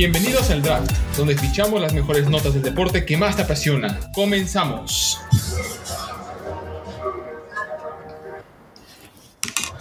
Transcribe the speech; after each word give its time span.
Bienvenidos 0.00 0.48
al 0.48 0.62
Draft, 0.62 0.90
donde 1.14 1.36
fichamos 1.36 1.78
las 1.78 1.92
mejores 1.92 2.26
notas 2.26 2.54
del 2.54 2.62
deporte 2.62 3.04
que 3.04 3.18
más 3.18 3.36
te 3.36 3.42
apasiona. 3.42 4.00
Comenzamos. 4.14 5.20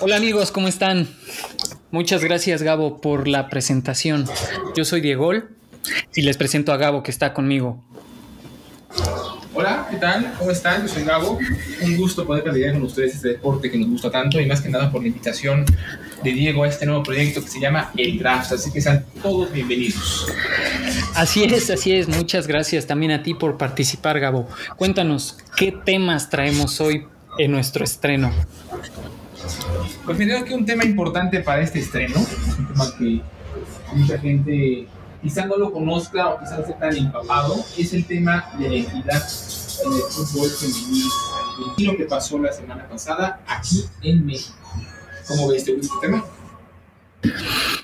Hola 0.02 0.18
amigos, 0.18 0.52
¿cómo 0.52 0.68
están? 0.68 1.08
Muchas 1.90 2.22
gracias 2.22 2.64
Gabo 2.64 3.00
por 3.00 3.30
la 3.30 3.48
presentación. 3.48 4.26
Yo 4.76 4.84
soy 4.84 5.00
Diego 5.00 5.32
y 6.14 6.22
les 6.24 6.36
presento 6.36 6.74
a 6.74 6.78
Gabo 6.78 7.02
que 7.02 7.12
está 7.12 7.34
conmigo. 7.34 7.82
Hola, 9.60 9.86
¿qué 9.90 9.98
tal? 9.98 10.36
¿Cómo 10.40 10.52
están? 10.52 10.84
Yo 10.84 10.88
soy 10.88 11.04
Gabo. 11.04 11.38
Un 11.82 11.98
gusto 11.98 12.26
poder 12.26 12.46
platicar 12.46 12.72
con 12.72 12.84
ustedes 12.84 13.16
este 13.16 13.28
deporte 13.28 13.70
que 13.70 13.78
nos 13.78 13.90
gusta 13.90 14.10
tanto 14.10 14.40
y 14.40 14.46
más 14.46 14.62
que 14.62 14.70
nada 14.70 14.90
por 14.90 15.02
la 15.02 15.10
invitación 15.10 15.66
de 16.24 16.32
Diego 16.32 16.64
a 16.64 16.70
este 16.70 16.86
nuevo 16.86 17.04
proyecto 17.04 17.42
que 17.42 17.50
se 17.50 17.60
llama 17.60 17.92
El 17.98 18.18
Draft. 18.20 18.54
Así 18.54 18.72
que 18.72 18.80
sean 18.80 19.04
todos 19.22 19.52
bienvenidos. 19.52 20.32
Así 21.14 21.44
es, 21.44 21.70
así 21.70 21.92
es. 21.92 22.08
Muchas 22.08 22.48
gracias 22.48 22.88
también 22.88 23.12
a 23.12 23.22
ti 23.22 23.34
por 23.34 23.58
participar, 23.58 24.22
Gabo. 24.22 24.48
Cuéntanos, 24.78 25.38
¿qué 25.58 25.74
temas 25.74 26.30
traemos 26.30 26.80
hoy 26.80 27.06
en 27.38 27.52
nuestro 27.52 27.84
estreno? 27.84 28.32
Pues 30.06 30.18
me 30.18 30.24
creo 30.24 30.46
que 30.46 30.54
un 30.54 30.66
tema 30.66 30.86
importante 30.86 31.42
para 31.42 31.62
este 31.62 31.80
estreno, 31.80 32.16
un 32.18 32.68
tema 32.68 32.94
que 32.98 33.22
mucha 33.94 34.18
gente 34.20 34.88
quizá 35.22 35.46
no 35.46 35.58
lo 35.58 35.72
conozca 35.72 36.30
o 36.30 36.40
quizá 36.40 36.56
no 36.56 36.62
esté 36.62 36.74
tan 36.74 36.96
empapado, 36.96 37.56
es 37.78 37.94
el 37.94 38.06
tema 38.06 38.50
de 38.58 38.70
la 38.70 38.76
equidad 38.76 39.28
en 39.86 39.94
el 39.94 40.02
fútbol 40.02 40.50
femenino 40.50 41.10
y 41.78 41.86
lo 41.86 41.98
que 41.98 42.06
pasó 42.06 42.40
la 42.40 42.52
semana 42.52 42.88
pasada 42.88 43.42
aquí 43.48 43.86
en 44.02 44.26
México. 44.26 44.58
¿Cómo 45.28 45.48
ves 45.48 45.68
este 45.68 45.88
tema? 46.02 46.26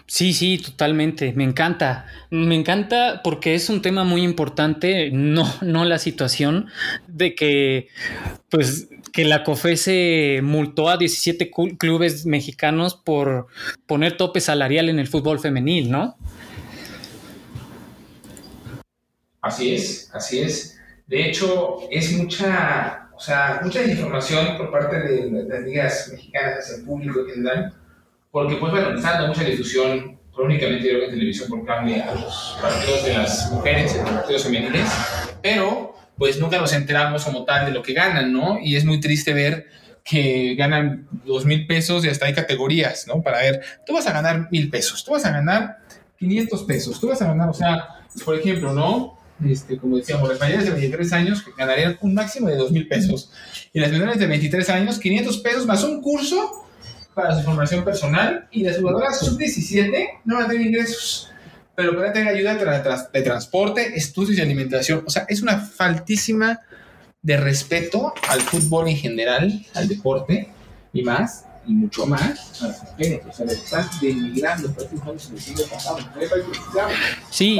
Sí, 0.08 0.34
sí, 0.34 0.58
totalmente. 0.58 1.34
Me 1.34 1.44
encanta. 1.44 2.06
Me 2.30 2.56
encanta 2.56 3.22
porque 3.24 3.54
es 3.54 3.70
un 3.70 3.82
tema 3.82 4.04
muy 4.04 4.24
importante, 4.24 5.12
no, 5.12 5.52
no 5.62 5.86
la 5.86 6.00
situación 6.00 6.68
de 7.08 7.36
que, 7.36 7.90
pues, 8.50 8.88
que 9.12 9.26
la 9.26 9.44
COFE 9.44 10.42
multó 10.42 10.90
a 10.90 10.98
17 10.98 11.52
clubes 11.78 12.26
mexicanos 12.26 12.96
por 12.96 13.48
poner 13.88 14.18
tope 14.18 14.42
salarial 14.42 14.90
en 14.90 15.00
el 15.00 15.08
fútbol 15.08 15.40
femenil, 15.40 15.92
¿no? 15.92 16.18
Así 19.46 19.76
es, 19.76 20.10
así 20.12 20.42
es. 20.42 20.76
De 21.06 21.30
hecho, 21.30 21.82
es 21.92 22.12
mucha, 22.14 23.10
o 23.16 23.20
sea, 23.20 23.60
mucha 23.64 23.84
información 23.84 24.58
por 24.58 24.72
parte 24.72 25.00
de 25.02 25.44
las 25.48 25.62
ligas 25.62 26.10
mexicanas, 26.12 26.72
el 26.72 26.84
público 26.84 27.20
en 27.20 27.28
general, 27.28 27.74
porque 28.32 28.56
pues 28.56 28.74
va 28.74 28.80
lanzando 28.80 29.28
mucha 29.28 29.44
difusión, 29.44 30.20
únicamente 30.36 30.90
creo 30.90 31.02
que 31.02 31.10
televisión 31.10 31.48
por 31.48 31.64
cable 31.64 32.02
a 32.02 32.16
los 32.16 32.58
partidos 32.60 33.06
de 33.06 33.14
las 33.14 33.52
mujeres, 33.52 33.94
a 33.94 34.02
los 34.02 34.12
partidos 34.14 34.44
femeniles, 34.46 34.90
pero 35.44 35.94
pues 36.18 36.40
nunca 36.40 36.58
nos 36.58 36.74
enteramos 36.74 37.24
como 37.24 37.46
tal 37.46 37.68
de 37.68 37.72
lo 37.72 37.84
que 37.84 37.94
ganan, 37.94 38.34
¿no? 38.34 38.58
Y 38.60 38.76
es 38.76 38.84
muy 38.84 39.00
triste 39.00 39.36
ver 39.36 39.68
que 40.04 40.56
ganan 40.56 41.08
dos 41.24 41.46
mil 41.46 41.68
pesos 41.68 42.04
y 42.04 42.10
hasta 42.10 42.26
hay 42.26 42.34
categorías, 42.34 43.06
¿no? 43.08 43.22
Para 43.22 43.42
ver, 43.42 43.62
tú 43.86 43.94
vas 43.94 44.08
a 44.08 44.12
ganar 44.12 44.48
mil 44.50 44.72
pesos, 44.72 45.06
tú 45.06 45.12
vas 45.12 45.26
a 45.26 45.30
ganar 45.30 45.78
500 46.18 46.64
pesos, 46.64 47.00
tú 47.00 47.10
vas 47.10 47.22
a 47.22 47.28
ganar, 47.28 47.50
o 47.50 47.54
sea, 47.54 48.02
por 48.24 48.34
ejemplo, 48.34 48.74
¿no? 48.74 49.15
Este, 49.44 49.78
como 49.78 49.98
decíamos, 49.98 50.30
las 50.30 50.40
mayores 50.40 50.66
de 50.66 50.72
23 50.72 51.14
años 51.14 51.44
ganarían 51.58 51.98
un 52.02 52.14
máximo 52.14 52.48
de 52.48 52.56
2 52.56 52.72
mil 52.72 52.88
pesos. 52.88 53.32
Y 53.74 53.80
las 53.80 53.92
menores 53.92 54.18
de 54.18 54.28
23 54.28 54.70
años, 54.70 55.00
500 55.00 55.38
pesos 55.40 55.66
más 55.66 55.84
un 55.84 56.02
curso 56.02 56.66
para 57.14 57.36
su 57.36 57.44
formación 57.44 57.84
personal. 57.84 58.48
Y 58.52 58.64
las 58.64 58.78
jugadoras 58.78 59.20
sub-17 59.20 60.22
no 60.26 60.36
van 60.36 60.46
a 60.46 60.48
tener 60.48 60.68
ingresos, 60.68 61.32
pero 61.76 61.96
pueden 61.96 62.14
tener 62.14 62.34
ayuda 62.34 62.56
de, 63.12 63.22
transporte, 63.22 63.98
estudios 63.98 64.38
y 64.38 64.42
alimentación. 64.42 65.04
O 65.06 65.10
sea, 65.10 65.26
es 65.28 65.42
una 65.42 65.60
faltísima 65.60 66.62
de 67.22 67.38
respeto 67.38 68.14
al 68.30 68.40
fútbol 68.42 68.88
en 68.88 68.98
general, 68.98 69.66
al 69.74 69.88
deporte 69.88 70.50
y 70.94 71.02
más, 71.02 71.46
y 71.68 71.74
mucho 71.74 72.06
más 72.06 72.62
a 72.62 72.68
las 72.68 72.84
mujeres. 72.84 73.22
O 73.28 73.34
sea, 73.34 73.46
le 73.46 73.54
están 73.54 73.90
denigrando, 74.00 74.74
Sí. 77.32 77.60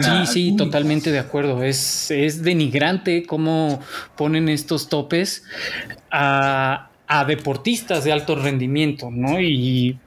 Sí, 0.00 0.26
sí, 0.26 0.56
totalmente 0.56 1.10
de 1.10 1.18
acuerdo. 1.18 1.62
Es, 1.62 2.10
es 2.10 2.42
denigrante 2.42 3.24
cómo 3.24 3.80
ponen 4.16 4.48
estos 4.48 4.88
topes 4.88 5.44
a, 6.10 6.90
deportistas 7.28 8.04
de 8.04 8.12
alto 8.12 8.34
rendimiento, 8.34 9.10
¿no? 9.10 9.40
Y 9.40 9.98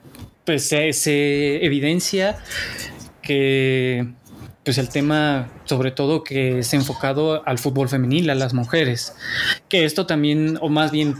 pues 0.43 0.67
se, 0.67 1.65
evidencia 1.65 2.37
que 3.21 4.07
pues 4.63 4.77
el 4.77 4.89
tema 4.89 5.49
sobre 5.63 5.91
todo 5.91 6.23
que 6.23 6.59
es 6.59 6.73
enfocado 6.73 7.47
al 7.47 7.57
fútbol 7.57 7.87
femenil, 7.87 8.29
a 8.29 8.35
las 8.35 8.53
mujeres, 8.53 9.15
que 9.69 9.85
esto 9.85 10.05
también, 10.05 10.57
o 10.61 10.67
más 10.67 10.91
bien, 10.91 11.15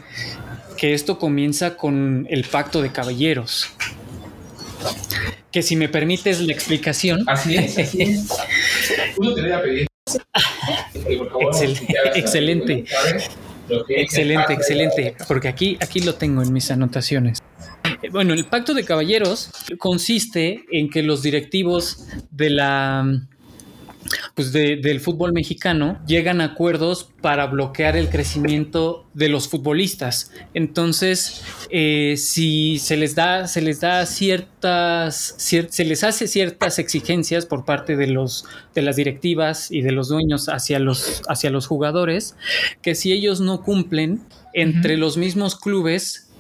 que 0.78 0.94
esto 0.94 1.17
comienza 1.17 1.78
con 1.78 2.28
el 2.29 2.44
pacto 2.44 2.81
de 2.81 2.91
caballeros, 2.91 3.67
que 5.51 5.61
si 5.61 5.75
me 5.75 5.89
permites 5.89 6.41
la 6.41 6.53
explicación. 6.53 7.23
Así 7.27 7.55
es, 7.55 7.77
así 7.77 8.01
es. 8.01 8.27
Uno 9.17 9.33
te 9.33 9.41
voy 9.41 9.51
a 9.51 9.61
pedir. 9.61 9.88
excelente. 12.15 12.85
Excelente, 13.89 14.53
excelente, 14.53 15.16
porque 15.27 15.49
aquí, 15.49 15.77
aquí 15.81 15.99
lo 15.99 16.16
tengo 16.16 16.41
en 16.41 16.53
mis 16.53 16.71
anotaciones. 16.71 17.39
Bueno, 18.11 18.33
el 18.33 18.45
pacto 18.45 18.73
de 18.73 18.85
caballeros 18.85 19.49
consiste 19.77 20.63
en 20.71 20.89
que 20.89 21.03
los 21.03 21.21
directivos 21.21 22.07
de 22.31 22.49
la 22.49 23.27
pues 24.35 24.51
del 24.51 25.00
fútbol 25.00 25.34
mexicano 25.34 26.00
llegan 26.06 26.41
a 26.41 26.45
acuerdos 26.45 27.12
para 27.22 27.47
bloquear 27.47 27.95
el 27.95 28.09
crecimiento 28.09 29.07
de 29.13 29.29
los 29.29 29.50
futbolistas. 29.50 30.31
Entonces, 30.53 31.44
eh, 31.69 32.16
si 32.17 32.79
se 32.79 32.97
les 32.97 33.16
da, 33.16 33.47
se 33.47 33.62
les 33.62 33.79
da 33.79 34.06
ciertas, 34.06 35.35
se 35.38 35.85
les 35.85 36.03
hace 36.03 36.28
ciertas 36.28 36.79
exigencias 36.79 37.46
por 37.46 37.66
parte 37.66 37.96
de 37.96 38.07
los, 38.07 38.46
de 38.75 38.81
las 38.81 38.96
directivas 38.96 39.72
y 39.72 39.81
de 39.81 39.91
los 39.91 40.09
dueños 40.09 40.50
hacia 40.50 40.79
los, 40.79 41.22
hacia 41.28 41.50
los 41.50 41.67
jugadores, 41.67 42.35
que 42.81 42.96
si 42.96 43.12
ellos 43.12 43.41
no 43.41 43.62
cumplen, 43.62 44.22
entre 44.53 44.97
los 44.97 45.17
mismos 45.17 45.56
clubes 45.56 46.31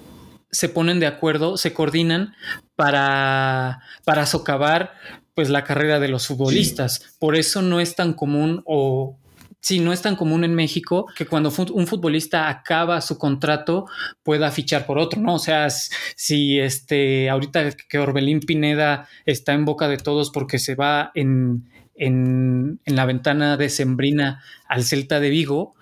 se 0.51 0.69
ponen 0.69 0.99
de 0.99 1.07
acuerdo, 1.07 1.57
se 1.57 1.73
coordinan 1.73 2.33
para, 2.75 3.81
para 4.05 4.25
socavar 4.25 4.93
pues 5.37 5.49
la 5.49 5.63
carrera 5.63 5.99
de 5.99 6.07
los 6.07 6.25
futbolistas. 6.25 7.15
Por 7.19 7.35
eso 7.35 7.61
no 7.61 7.79
es 7.79 7.95
tan 7.95 8.13
común 8.13 8.63
o 8.65 9.19
sí, 9.61 9.79
no 9.79 9.93
es 9.93 10.01
tan 10.01 10.15
común 10.15 10.43
en 10.43 10.55
México 10.55 11.05
que 11.15 11.27
cuando 11.27 11.53
un 11.75 11.85
futbolista 11.85 12.49
acaba 12.49 13.01
su 13.01 13.19
contrato 13.19 13.85
pueda 14.23 14.49
fichar 14.49 14.87
por 14.87 14.97
otro, 14.97 15.21
¿no? 15.21 15.35
O 15.35 15.39
sea, 15.39 15.69
si 15.69 16.57
este, 16.57 17.29
ahorita 17.29 17.69
que 17.87 17.99
Orbelín 17.99 18.39
Pineda 18.39 19.07
está 19.27 19.53
en 19.53 19.65
boca 19.65 19.87
de 19.87 19.97
todos 19.97 20.31
porque 20.31 20.57
se 20.57 20.73
va 20.73 21.11
en, 21.13 21.69
en, 21.93 22.79
en 22.83 22.95
la 22.95 23.05
ventana 23.05 23.57
de 23.57 23.69
Sembrina 23.69 24.41
al 24.67 24.85
Celta 24.85 25.19
de 25.19 25.29
Vigo, 25.29 25.75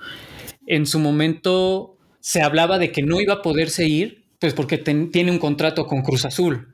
en 0.67 0.85
su 0.85 0.99
momento 0.99 1.97
se 2.19 2.41
hablaba 2.41 2.77
de 2.77 2.91
que 2.91 3.03
no 3.03 3.21
iba 3.21 3.35
a 3.35 3.41
poderse 3.41 3.87
ir 3.87 4.24
pues 4.39 4.53
porque 4.53 4.77
tiene 4.77 5.31
un 5.31 5.39
contrato 5.39 5.87
con 5.87 6.01
Cruz 6.01 6.25
Azul. 6.25 6.67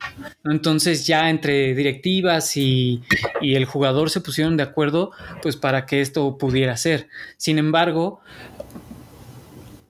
Entonces 0.44 1.06
ya 1.06 1.30
entre 1.30 1.74
directivas 1.74 2.56
y, 2.56 3.02
el 3.40 3.64
jugador 3.64 4.10
se 4.10 4.20
pusieron 4.20 4.56
de 4.56 4.62
acuerdo 4.62 5.12
pues 5.42 5.56
para 5.56 5.86
que 5.86 6.00
esto 6.00 6.38
pudiera 6.38 6.76
ser. 6.76 7.08
Sin 7.36 7.58
embargo, 7.58 8.20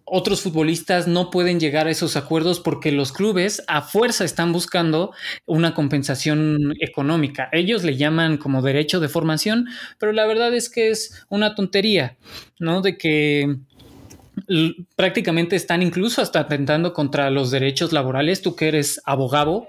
otros 0.04 0.42
futbolistas 0.42 1.08
no 1.08 1.30
pueden 1.30 1.58
llegar 1.58 1.86
a 1.86 1.90
esos 1.90 2.16
acuerdos 2.16 2.60
porque 2.60 2.92
los 2.92 3.12
clubes 3.12 3.62
a 3.66 3.80
fuerza 3.80 4.24
están 4.24 4.52
buscando 4.52 5.12
una 5.46 5.72
compensación 5.72 6.74
económica. 6.80 7.48
Ellos 7.50 7.82
le 7.82 7.96
llaman 7.96 8.36
como 8.36 8.60
derecho 8.60 9.00
de 9.00 9.08
formación, 9.08 9.68
pero 9.98 10.12
la 10.12 10.26
verdad 10.26 10.52
es 10.52 10.68
que 10.68 10.90
es 10.90 11.24
una 11.30 11.54
tontería, 11.54 12.18
¿no? 12.58 12.82
De 12.82 12.98
que 12.98 13.56
prácticamente 14.96 15.56
están 15.56 15.82
incluso 15.82 16.22
hasta 16.22 16.40
atentando 16.40 16.92
contra 16.92 17.30
los 17.30 17.50
derechos 17.50 17.92
laborales. 17.92 18.42
Tú 18.42 18.56
que 18.56 18.68
eres 18.68 19.00
abogado, 19.04 19.68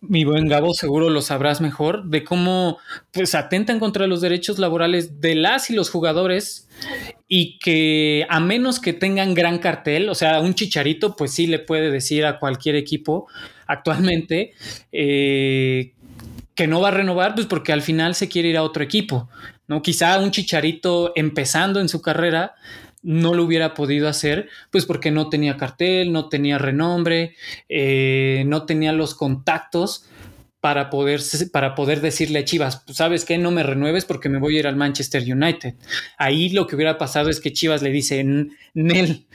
mi 0.00 0.24
buen 0.24 0.48
Gabo, 0.48 0.74
seguro 0.74 1.10
lo 1.10 1.22
sabrás 1.22 1.60
mejor, 1.60 2.04
de 2.04 2.24
cómo 2.24 2.78
pues 3.12 3.34
atentan 3.34 3.78
contra 3.78 4.06
los 4.06 4.20
derechos 4.20 4.58
laborales 4.58 5.20
de 5.20 5.34
las 5.34 5.70
y 5.70 5.74
los 5.74 5.90
jugadores 5.90 6.68
y 7.28 7.58
que 7.58 8.26
a 8.28 8.40
menos 8.40 8.80
que 8.80 8.92
tengan 8.92 9.34
gran 9.34 9.58
cartel, 9.58 10.08
o 10.08 10.14
sea, 10.14 10.40
un 10.40 10.54
chicharito, 10.54 11.16
pues 11.16 11.32
sí 11.32 11.46
le 11.46 11.58
puede 11.58 11.90
decir 11.90 12.26
a 12.26 12.38
cualquier 12.38 12.76
equipo 12.76 13.26
actualmente 13.66 14.52
eh, 14.92 15.92
que 16.54 16.66
no 16.66 16.80
va 16.80 16.88
a 16.88 16.92
renovar, 16.92 17.34
pues 17.34 17.46
porque 17.46 17.72
al 17.72 17.82
final 17.82 18.14
se 18.14 18.28
quiere 18.28 18.48
ir 18.50 18.56
a 18.56 18.62
otro 18.62 18.84
equipo, 18.84 19.28
¿no? 19.66 19.82
Quizá 19.82 20.18
un 20.18 20.30
chicharito 20.30 21.12
empezando 21.16 21.80
en 21.80 21.88
su 21.88 22.02
carrera 22.02 22.54
no 23.04 23.34
lo 23.34 23.44
hubiera 23.44 23.74
podido 23.74 24.08
hacer, 24.08 24.48
pues 24.70 24.86
porque 24.86 25.10
no 25.10 25.28
tenía 25.28 25.56
cartel, 25.56 26.12
no 26.12 26.28
tenía 26.28 26.58
renombre, 26.58 27.36
eh, 27.68 28.42
no 28.46 28.66
tenía 28.66 28.92
los 28.92 29.14
contactos 29.14 30.06
para 30.60 30.88
poder, 30.88 31.20
para 31.52 31.74
poder 31.74 32.00
decirle 32.00 32.38
a 32.38 32.44
Chivas, 32.44 32.82
pues, 32.86 32.96
¿sabes 32.96 33.26
qué? 33.26 33.36
No 33.36 33.50
me 33.50 33.62
renueves 33.62 34.06
porque 34.06 34.30
me 34.30 34.38
voy 34.38 34.56
a 34.56 34.60
ir 34.60 34.66
al 34.66 34.76
Manchester 34.76 35.22
United. 35.22 35.74
Ahí 36.16 36.48
lo 36.48 36.66
que 36.66 36.74
hubiera 36.74 36.96
pasado 36.96 37.28
es 37.28 37.38
que 37.38 37.52
Chivas 37.52 37.82
le 37.82 37.90
dice, 37.90 38.24
Nel, 38.72 39.26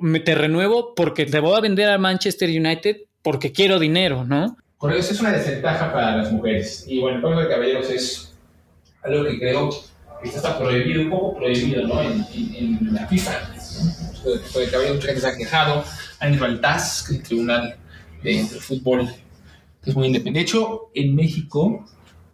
me 0.00 0.20
te 0.20 0.34
renuevo 0.34 0.94
porque 0.94 1.26
te 1.26 1.40
voy 1.40 1.56
a 1.56 1.60
vender 1.60 1.90
al 1.90 1.98
Manchester 1.98 2.48
United 2.48 3.02
porque 3.20 3.52
quiero 3.52 3.78
dinero, 3.78 4.24
¿no? 4.24 4.56
Por 4.78 4.94
eso 4.94 5.12
es 5.12 5.20
una 5.20 5.32
desventaja 5.32 5.92
para 5.92 6.16
las 6.16 6.32
mujeres. 6.32 6.86
Y 6.88 7.00
bueno, 7.00 7.28
el 7.28 7.44
de 7.44 7.48
Caballeros 7.48 7.90
es 7.90 8.34
algo 9.02 9.24
que 9.24 9.38
creo 9.38 9.70
que 10.22 10.36
está 10.36 10.58
prohibido, 10.58 11.02
un 11.02 11.10
poco 11.10 11.36
prohibido, 11.36 11.86
¿no? 11.86 12.00
En, 12.00 12.88
la 12.92 13.06
FIFA. 13.06 13.32
Pacto 14.22 14.60
de 14.60 14.70
Caballeros, 14.70 14.96
mucha 14.96 15.06
gente 15.08 15.20
se 15.20 15.26
ha 15.26 15.36
quejado. 15.36 15.84
Hay 16.20 16.32
un 16.32 16.60
TAS, 16.60 17.04
que 17.06 17.14
es 17.14 17.18
el 17.18 17.24
Tribunal 17.24 17.76
de, 18.22 18.44
Fútbol, 18.44 19.08
que 19.82 19.90
es 19.90 19.96
muy 19.96 20.06
independiente. 20.06 20.38
De 20.38 20.44
hecho, 20.44 20.90
en 20.94 21.14
México 21.14 21.84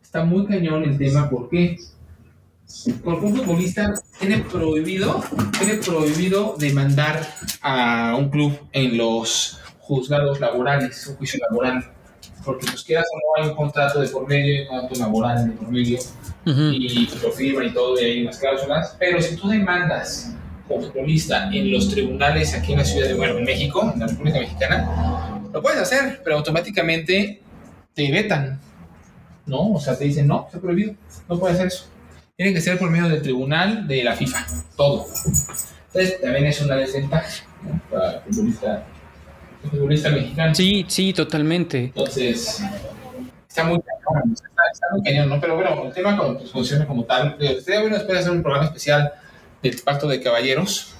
está 0.02 0.24
muy 0.24 0.46
cañón 0.46 0.84
el 0.84 0.98
tema, 0.98 1.30
¿por 1.30 1.48
qué? 1.48 1.78
Porque 3.02 3.24
un 3.24 3.36
futbolista 3.36 3.94
tiene 4.20 4.38
prohibido, 4.38 5.24
tiene 5.58 5.74
prohibido 5.74 6.54
demandar 6.58 7.26
a 7.62 8.14
un 8.18 8.28
club 8.28 8.58
en 8.72 8.98
los 8.98 9.58
juzgados 9.78 10.38
laborales, 10.38 11.06
un 11.06 11.16
juicio 11.16 11.40
laboral 11.48 11.92
porque 12.48 12.66
pues 12.66 12.82
quieras 12.82 13.04
o 13.12 13.16
no 13.18 13.44
hay 13.44 13.50
un 13.50 13.56
contrato 13.56 14.00
de 14.00 14.08
por 14.08 14.26
medio, 14.26 14.62
un 14.62 14.68
contrato 14.68 15.00
laboral 15.00 15.48
de 15.48 15.52
por 15.52 15.70
medio, 15.70 15.98
y 16.48 17.08
lo 17.22 17.32
firma 17.32 17.64
y 17.64 17.70
todo, 17.72 18.00
y 18.00 18.04
hay 18.04 18.22
unas 18.22 18.38
cláusulas, 18.38 18.96
pero 18.98 19.20
si 19.20 19.36
tú 19.36 19.48
demandas 19.48 20.34
como 20.66 20.82
futbolista 20.82 21.50
en 21.52 21.70
los 21.70 21.90
tribunales 21.90 22.54
aquí 22.54 22.72
en 22.72 22.78
la 22.78 22.84
ciudad 22.84 23.08
de, 23.08 23.14
bueno, 23.14 23.38
en 23.38 23.44
México, 23.44 23.90
en 23.92 24.00
la 24.00 24.06
República 24.06 24.40
Mexicana, 24.40 25.40
lo 25.52 25.62
puedes 25.62 25.80
hacer, 25.80 26.20
pero 26.22 26.36
automáticamente 26.36 27.40
te 27.94 28.12
vetan, 28.12 28.60
¿no? 29.46 29.72
O 29.72 29.80
sea, 29.80 29.96
te 29.96 30.04
dicen, 30.04 30.26
no, 30.26 30.46
está 30.46 30.60
prohibido, 30.60 30.94
no 31.28 31.38
puedes 31.38 31.56
hacer 31.56 31.68
eso. 31.68 31.86
Tiene 32.36 32.52
que 32.54 32.60
ser 32.60 32.78
por 32.78 32.90
medio 32.90 33.08
del 33.08 33.22
tribunal 33.22 33.88
de 33.88 34.04
la 34.04 34.14
FIFA, 34.14 34.46
todo. 34.76 35.06
Entonces, 35.86 36.20
también 36.20 36.46
es 36.46 36.60
una 36.60 36.76
desventaja 36.76 37.44
para 37.90 38.18
el 38.18 38.20
futbolista 38.22 38.86
futbolista 39.70 40.10
mexicano. 40.10 40.54
Sí, 40.54 40.84
sí, 40.88 41.12
totalmente. 41.12 41.84
Entonces, 41.84 42.62
está 43.58 43.68
muy 43.68 43.80
cañón, 43.80 44.34
está, 44.34 44.86
muy 44.92 45.02
cañón, 45.02 45.28
¿no? 45.28 45.40
Pero 45.40 45.56
bueno, 45.56 45.84
el 45.84 45.92
tema 45.92 46.16
pues, 46.16 46.50
funciona 46.50 46.86
como 46.86 47.04
tal. 47.04 47.36
Estaría 47.40 47.80
bueno 47.80 47.96
después 47.96 48.18
hacer 48.18 48.30
un 48.30 48.42
programa 48.42 48.66
especial 48.66 49.12
del 49.62 49.76
Pacto 49.84 50.06
de 50.08 50.20
Caballeros, 50.20 50.94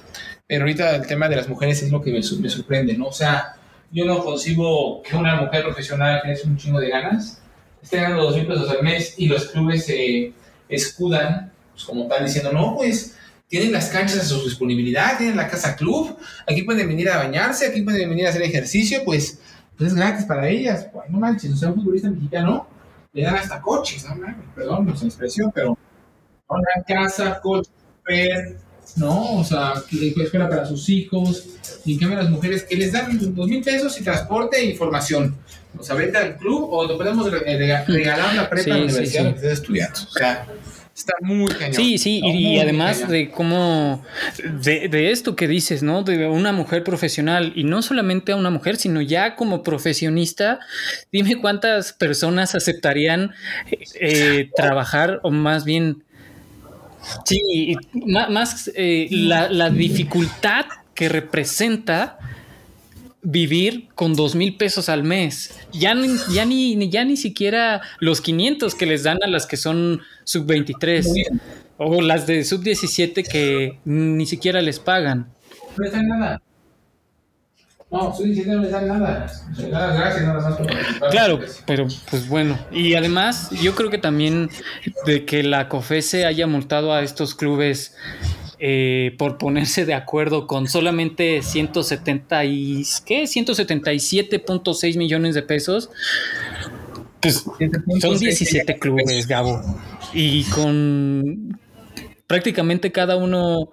pero 0.47 0.63
ahorita 0.63 0.97
el 0.97 1.07
tema 1.07 1.29
de 1.29 1.37
las 1.37 1.49
mujeres 1.49 1.83
es 1.83 1.93
lo 1.93 2.03
que 2.03 2.11
me, 2.11 2.19
me 2.19 2.51
sorprende, 2.51 2.97
¿no? 2.97 3.07
O 3.07 3.13
sea, 3.13 3.55
yo 3.93 4.05
no 4.05 4.25
consigo 4.25 5.03
que 5.03 5.17
una 5.17 5.37
mujer 5.37 5.63
profesional 5.63 6.21
que 6.23 6.33
es 6.33 6.45
un 6.45 6.57
chingo 6.57 6.81
de 6.81 6.91
ganas 6.91 7.41
esté 7.83 7.99
ganando 7.99 8.25
dos 8.25 8.37
mil 8.37 8.47
pesos 8.47 8.69
al 8.71 8.83
mes 8.83 9.15
y 9.17 9.29
los 9.29 9.47
clubes 9.47 9.87
se 9.87 10.33
escudan 10.69 11.53
pues, 11.73 11.85
como 11.85 12.09
tal 12.09 12.25
diciendo, 12.25 12.53
no, 12.53 12.75
pues 12.77 13.17
tienen 13.47 13.73
las 13.73 13.89
canchas 13.89 14.19
a 14.19 14.25
su 14.25 14.45
disponibilidad, 14.45 15.17
tienen 15.17 15.37
la 15.37 15.49
casa 15.49 15.77
club, 15.77 16.19
aquí 16.47 16.63
pueden 16.63 16.89
venir 16.89 17.09
a 17.09 17.19
bañarse, 17.19 17.67
aquí 17.67 17.83
pueden 17.83 18.11
venir 18.11 18.27
a 18.27 18.31
hacer 18.31 18.43
ejercicio, 18.43 19.03
pues, 19.05 19.39
pues 19.79 19.93
es 19.93 19.97
gratis 19.97 20.27
para 20.27 20.49
ellas. 20.49 20.89
Pues, 20.93 21.09
no 21.09 21.19
manches, 21.19 21.53
o 21.53 21.57
sea, 21.57 21.71
un 21.71 21.77
futbolista 21.77 22.11
mexicano 22.11 22.67
le 23.13 23.23
dan 23.23 23.37
hasta 23.37 23.63
coches, 23.63 24.05
no 24.05 24.27
perdón 24.55 24.87
no 24.87 24.93
expresión, 24.93 25.51
pero 25.55 25.79
una 26.49 26.85
casa, 26.87 27.41
coche, 27.41 27.71
¿no? 28.97 29.39
O 29.39 29.45
sea, 29.45 29.75
escuela 29.91 30.49
para 30.49 30.67
sus 30.67 30.89
hijos, 30.89 31.47
y 31.85 31.95
en 31.95 31.99
cambio 31.99 32.19
las 32.19 32.31
mujeres 32.31 32.65
que 32.65 32.77
les 32.77 32.93
dan 32.93 33.35
dos 33.35 33.49
mil 33.49 33.63
pesos 33.63 33.99
y 34.01 34.05
transporte 34.05 34.59
e 34.59 34.71
información. 34.71 35.37
O 35.79 35.83
sea, 35.83 35.95
venta 35.95 36.21
al 36.21 36.37
club 36.37 36.69
o 36.71 36.89
te 36.89 36.95
podemos 36.95 37.31
regalar 37.31 38.35
la 38.35 38.49
prepa 38.49 38.75
a 38.75 38.79
la 38.79 38.85
universidad 38.85 39.23
sí, 39.23 39.29
estés 39.29 39.53
estudiando. 39.53 40.01
O 40.01 40.11
sea, 40.11 40.47
Está 40.99 41.15
muy 41.21 41.47
cañón. 41.47 41.75
Sí, 41.75 41.97
sí, 41.97 42.21
y, 42.25 42.59
además 42.59 43.09
de 43.09 43.31
cómo, 43.31 44.03
de, 44.43 45.13
esto 45.13 45.37
que 45.37 45.47
dices, 45.47 45.85
¿no? 45.85 46.03
De 46.03 46.27
una 46.27 46.51
mujer 46.51 46.83
profesional, 46.83 47.53
y 47.55 47.63
no 47.63 47.83
solamente 47.83 48.33
a 48.33 48.37
una 48.37 48.51
mujer, 48.51 48.75
sino 48.75 49.01
ya 49.01 49.37
como 49.37 49.63
profesionista, 49.63 50.59
dime 51.13 51.37
cuántas 51.37 51.93
personas 51.93 52.57
aceptarían 52.57 53.33
eh, 53.95 54.51
trabajar, 54.57 55.21
o 55.23 55.31
más 55.31 55.65
bien, 55.65 56.03
sí, 57.25 57.77
más, 58.09 58.69
eh, 58.75 59.07
la, 59.09 59.49
la 59.51 59.71
dificultad 59.71 60.67
que 60.95 61.09
representa 61.09 62.19
vivir 63.23 63.89
con 63.95 64.15
dos 64.15 64.35
mil 64.35 64.57
pesos 64.57 64.89
al 64.89 65.03
mes. 65.03 65.55
Ya, 65.73 65.95
ya, 66.33 66.45
ni, 66.45 66.91
ya 66.91 67.05
ni 67.05 67.17
siquiera 67.17 67.83
los 68.01 68.21
500 68.21 68.75
que 68.75 68.87
les 68.87 69.03
dan 69.03 69.19
a 69.23 69.27
las 69.27 69.47
que 69.47 69.57
son 69.57 70.01
sub 70.29 70.45
23 70.45 71.09
o 71.79 72.03
las 72.03 72.27
de 72.27 72.45
sub 72.45 72.63
17 72.63 73.23
que 73.23 73.79
ni 73.87 74.27
siquiera 74.27 74.61
les 74.61 74.79
pagan. 74.79 75.29
No 75.77 75.85
les 75.85 75.93
dan 75.93 76.07
nada. 76.07 76.43
No, 77.91 78.15
sub 78.15 78.27
17 78.27 78.55
no 78.55 78.63
les 78.63 78.71
dan 78.71 78.89
nada. 78.89 79.27
Gracias, 79.57 80.23
nada 80.23 80.51
más 80.51 81.11
Claro, 81.11 81.41
pero 81.67 81.87
pues 82.11 82.29
bueno. 82.29 82.59
Y 82.71 82.95
además, 82.95 83.51
yo 83.63 83.75
creo 83.75 83.89
que 83.89 83.97
también 83.97 84.51
de 85.07 85.25
que 85.25 85.43
la 85.43 85.71
COFESE 85.71 86.27
haya 86.27 86.47
multado 86.47 86.93
a 86.93 87.03
estos 87.03 87.35
clubes 87.35 87.97
eh, 88.61 89.15
por 89.19 89.39
ponerse 89.39 89.87
de 89.87 89.95
acuerdo 89.95 90.49
con 90.49 90.67
solamente 90.67 91.43
170 91.43 92.45
y 92.45 92.85
¿qué? 93.07 93.23
177.6 93.23 94.99
millones 94.99 95.35
de 95.35 95.43
pesos. 95.43 95.89
Pues 97.21 97.45
son 98.01 98.19
17 98.19 98.79
clubes, 98.79 99.27
Gabo. 99.27 99.61
Y 100.13 100.45
con 100.45 101.59
prácticamente 102.27 102.93
cada 102.93 103.17
uno 103.17 103.71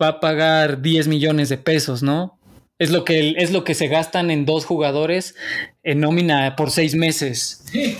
va 0.00 0.08
a 0.08 0.20
pagar 0.20 0.82
10 0.82 1.08
millones 1.08 1.48
de 1.48 1.58
pesos, 1.58 2.02
¿no? 2.02 2.38
Es 2.78 2.90
lo 2.90 3.04
que, 3.04 3.34
es 3.38 3.52
lo 3.52 3.64
que 3.64 3.74
se 3.74 3.88
gastan 3.88 4.30
en 4.30 4.44
dos 4.44 4.66
jugadores 4.66 5.34
en 5.82 6.00
nómina 6.00 6.56
por 6.56 6.70
seis 6.70 6.94
meses. 6.94 7.62
Sí, 7.72 7.96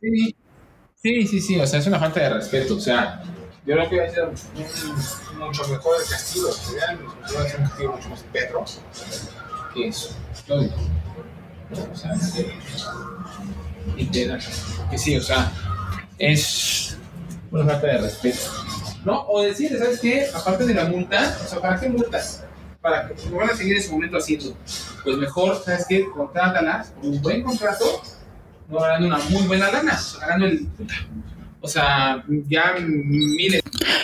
sí, 0.00 0.34
sí, 0.96 1.26
sí, 1.28 1.40
sí, 1.40 1.60
o 1.60 1.66
sea, 1.66 1.78
es 1.78 1.86
una 1.86 2.00
falta 2.00 2.20
de 2.20 2.30
respeto, 2.30 2.76
o 2.76 2.80
sea, 2.80 3.22
yo 3.64 3.74
creo 3.76 3.88
que 3.88 3.98
va 3.98 4.04
a 4.06 4.10
ser 4.10 4.28
mucho 5.38 5.68
mejor 5.68 5.94
el 6.02 6.10
castigo. 6.10 6.48
Vean, 6.74 6.98
va 7.06 7.42
a 7.42 7.48
ser 7.48 7.60
un 7.60 7.66
castigo 7.66 7.92
mucho 7.92 8.08
más 8.08 8.22
perro 8.32 8.64
que 9.72 9.86
eso. 9.86 10.16
O 10.50 11.96
sea, 11.96 12.12
literal. 13.96 14.40
Que 14.90 14.98
sí, 14.98 15.16
o 15.16 15.22
sea, 15.22 15.52
es 16.18 16.98
una 17.50 17.64
falta 17.64 17.86
de 17.86 17.98
respeto. 17.98 18.40
¿No? 19.04 19.26
O 19.26 19.42
decir, 19.42 19.76
¿sabes 19.76 20.00
qué? 20.00 20.26
Aparte 20.32 20.64
de 20.64 20.74
la 20.74 20.84
multa, 20.84 21.36
o 21.44 21.48
sea, 21.48 21.60
¿para 21.60 21.80
qué 21.80 21.88
multas? 21.88 22.44
Para 22.80 23.08
que 23.08 23.14
lo 23.28 23.36
van 23.36 23.50
a 23.50 23.56
seguir 23.56 23.76
en 23.76 23.82
su 23.82 23.92
momento 23.92 24.16
haciendo. 24.16 24.56
Pues 25.02 25.16
mejor, 25.16 25.60
¿sabes 25.64 25.86
qué? 25.88 26.06
Contrátalas 26.08 26.90
con 26.90 27.10
un 27.10 27.20
buen 27.20 27.42
contrato, 27.42 28.02
no 28.68 28.78
ganando 28.78 29.08
una 29.08 29.18
muy 29.18 29.42
buena 29.42 29.70
lana, 29.72 30.00
ganando 30.20 30.46
el 30.46 30.68
o 31.62 31.68
sea, 31.68 32.24
ya 32.48 32.74
miles. 32.84 33.62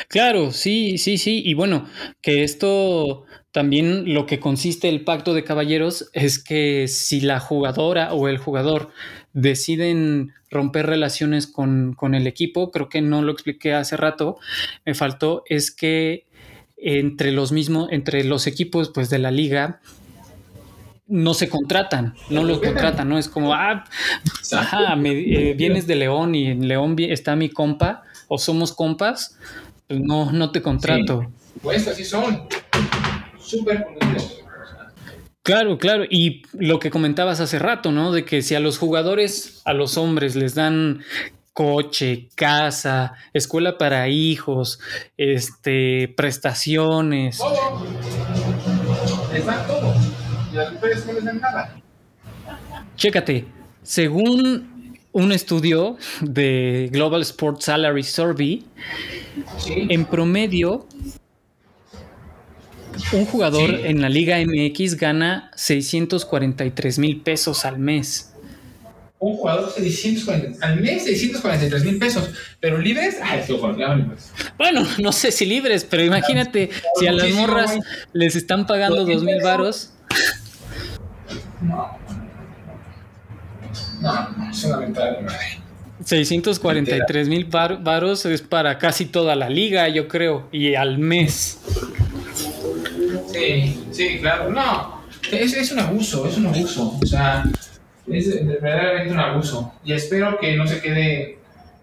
Claro, 0.09 0.53
sí, 0.53 0.97
sí, 0.97 1.19
sí. 1.19 1.43
Y 1.45 1.55
bueno, 1.55 1.87
que 2.23 2.45
esto 2.45 3.25
también 3.51 4.15
lo 4.15 4.27
que 4.27 4.39
consiste 4.39 4.89
el 4.89 5.03
pacto 5.03 5.35
de 5.35 5.43
caballeros 5.43 6.09
es 6.13 6.43
que 6.43 6.87
si 6.87 7.21
la 7.21 7.41
jugadora 7.41 8.15
o 8.15 8.29
el 8.29 8.39
jugador 8.39 8.91
deciden 9.41 10.33
romper 10.51 10.87
relaciones 10.87 11.47
con, 11.47 11.95
con 11.95 12.15
el 12.15 12.27
equipo, 12.27 12.71
creo 12.71 12.89
que 12.89 13.01
no 13.01 13.23
lo 13.23 13.33
expliqué 13.33 13.75
hace 13.75 13.97
rato, 13.97 14.39
me 14.85 14.95
faltó, 14.95 15.45
es 15.47 15.71
que 15.71 16.27
entre 16.77 17.33
los 17.33 17.53
mismos, 17.53 17.89
entre 17.91 18.25
los 18.25 18.47
equipos 18.47 18.91
pues 18.91 19.11
de 19.11 19.19
la 19.19 19.31
liga 19.31 19.81
no 21.07 21.35
se 21.35 21.49
contratan, 21.49 22.15
no 22.31 22.45
los 22.45 22.61
contratan, 22.61 23.09
¿no? 23.09 23.19
Es 23.19 23.29
como, 23.29 23.55
ah, 23.55 23.85
ajá, 24.53 24.95
me, 24.97 25.13
eh, 25.13 25.55
vienes 25.55 25.87
de 25.87 25.97
León 25.97 26.35
y 26.35 26.49
en 26.49 26.69
León 26.69 26.97
está 26.99 27.35
mi 27.35 27.49
compa, 27.49 28.03
o 28.29 28.39
somos 28.39 28.73
compas, 28.73 29.39
pues 29.87 30.01
no, 30.01 30.33
no 30.33 30.51
te 30.51 30.61
contrato. 30.61 31.33
Pues 31.63 31.89
así 31.89 32.05
son, 32.05 32.47
súper 33.39 33.87
Claro, 35.49 35.79
claro. 35.79 36.05
Y 36.11 36.43
lo 36.53 36.79
que 36.79 36.91
comentabas 36.91 37.41
hace 37.41 37.59
rato, 37.59 37.91
¿no? 37.91 38.13
De 38.13 38.27
que 38.27 38.43
si 38.43 38.55
a 38.55 38.61
los 38.61 38.77
jugadores, 38.77 39.63
a 39.65 39.73
los 39.73 39.97
hombres 39.97 40.37
les 40.37 40.55
dan 40.55 41.01
coche, 41.55 42.29
casa, 42.35 43.15
escuela 43.33 43.79
para 43.79 44.09
hijos, 44.09 44.79
este, 45.17 46.13
prestaciones. 46.15 47.39
Todo. 47.39 47.55
todo 49.67 49.95
nada. 51.41 51.81
Chécate, 52.97 53.47
según 53.83 54.99
un 55.13 55.33
estudio 55.33 55.97
de 56.21 56.91
Global 56.93 57.23
Sports 57.23 57.65
Salary 57.65 58.03
Survey, 58.03 58.67
en 59.67 60.05
promedio, 60.05 60.87
un 63.13 63.25
jugador 63.27 63.71
en 63.71 64.01
la 64.01 64.09
Liga 64.09 64.39
MX 64.39 64.97
gana 64.97 65.51
643 65.55 66.99
mil 66.99 67.21
pesos 67.21 67.65
al 67.65 67.79
mes. 67.79 68.33
un 69.21 69.37
jugador 69.37 69.73
640, 69.73 70.65
al 70.65 70.81
mes 70.81 71.05
643 71.05 71.85
mil 71.85 71.99
pesos, 71.99 72.31
pero 72.61 72.79
libres, 72.79 73.17
ay, 73.23 73.43
bueno, 74.57 74.87
no 74.99 75.13
sé 75.13 75.33
si 75.33 75.45
libres, 75.45 75.85
pero 75.85 76.05
imagínate 76.05 76.71
si 76.99 77.07
a 77.07 77.13
las 77.13 77.31
morras 77.33 77.77
les 78.13 78.37
están 78.37 78.67
pagando 78.67 79.05
dos 79.05 79.25
mil 79.25 79.41
varos. 79.43 79.93
No, 81.61 81.99
no, 84.01 84.51
es 84.51 84.65
una 84.65 84.77
ventaja 84.79 85.17
643 86.05 87.29
mil 87.29 87.47
varos 87.47 88.25
es 88.25 88.43
para 88.43 88.79
casi 88.79 89.07
toda 89.07 89.35
la 89.35 89.51
liga, 89.51 89.89
yo 89.89 90.09
creo, 90.09 90.49
y 90.53 90.75
al 90.75 90.99
mes. 90.99 91.59
Sí, 93.39 93.85
sí, 93.93 94.19
claro, 94.21 94.51
no, 94.51 95.03
es, 95.31 95.55
es 95.55 95.73
un 95.73 95.81
abuso, 95.81 96.27
es 96.27 96.37
un 96.37 96.47
abuso, 96.47 96.99
o 97.01 97.07
sea, 97.07 97.45
es 98.07 98.45
verdaderamente 98.45 99.13
un 99.13 99.21
abuso. 99.21 99.73
Y 99.85 99.93
espero 99.93 100.39
que 100.39 100.57
no 100.57 100.67
se 100.67 100.81
quede 100.81 101.39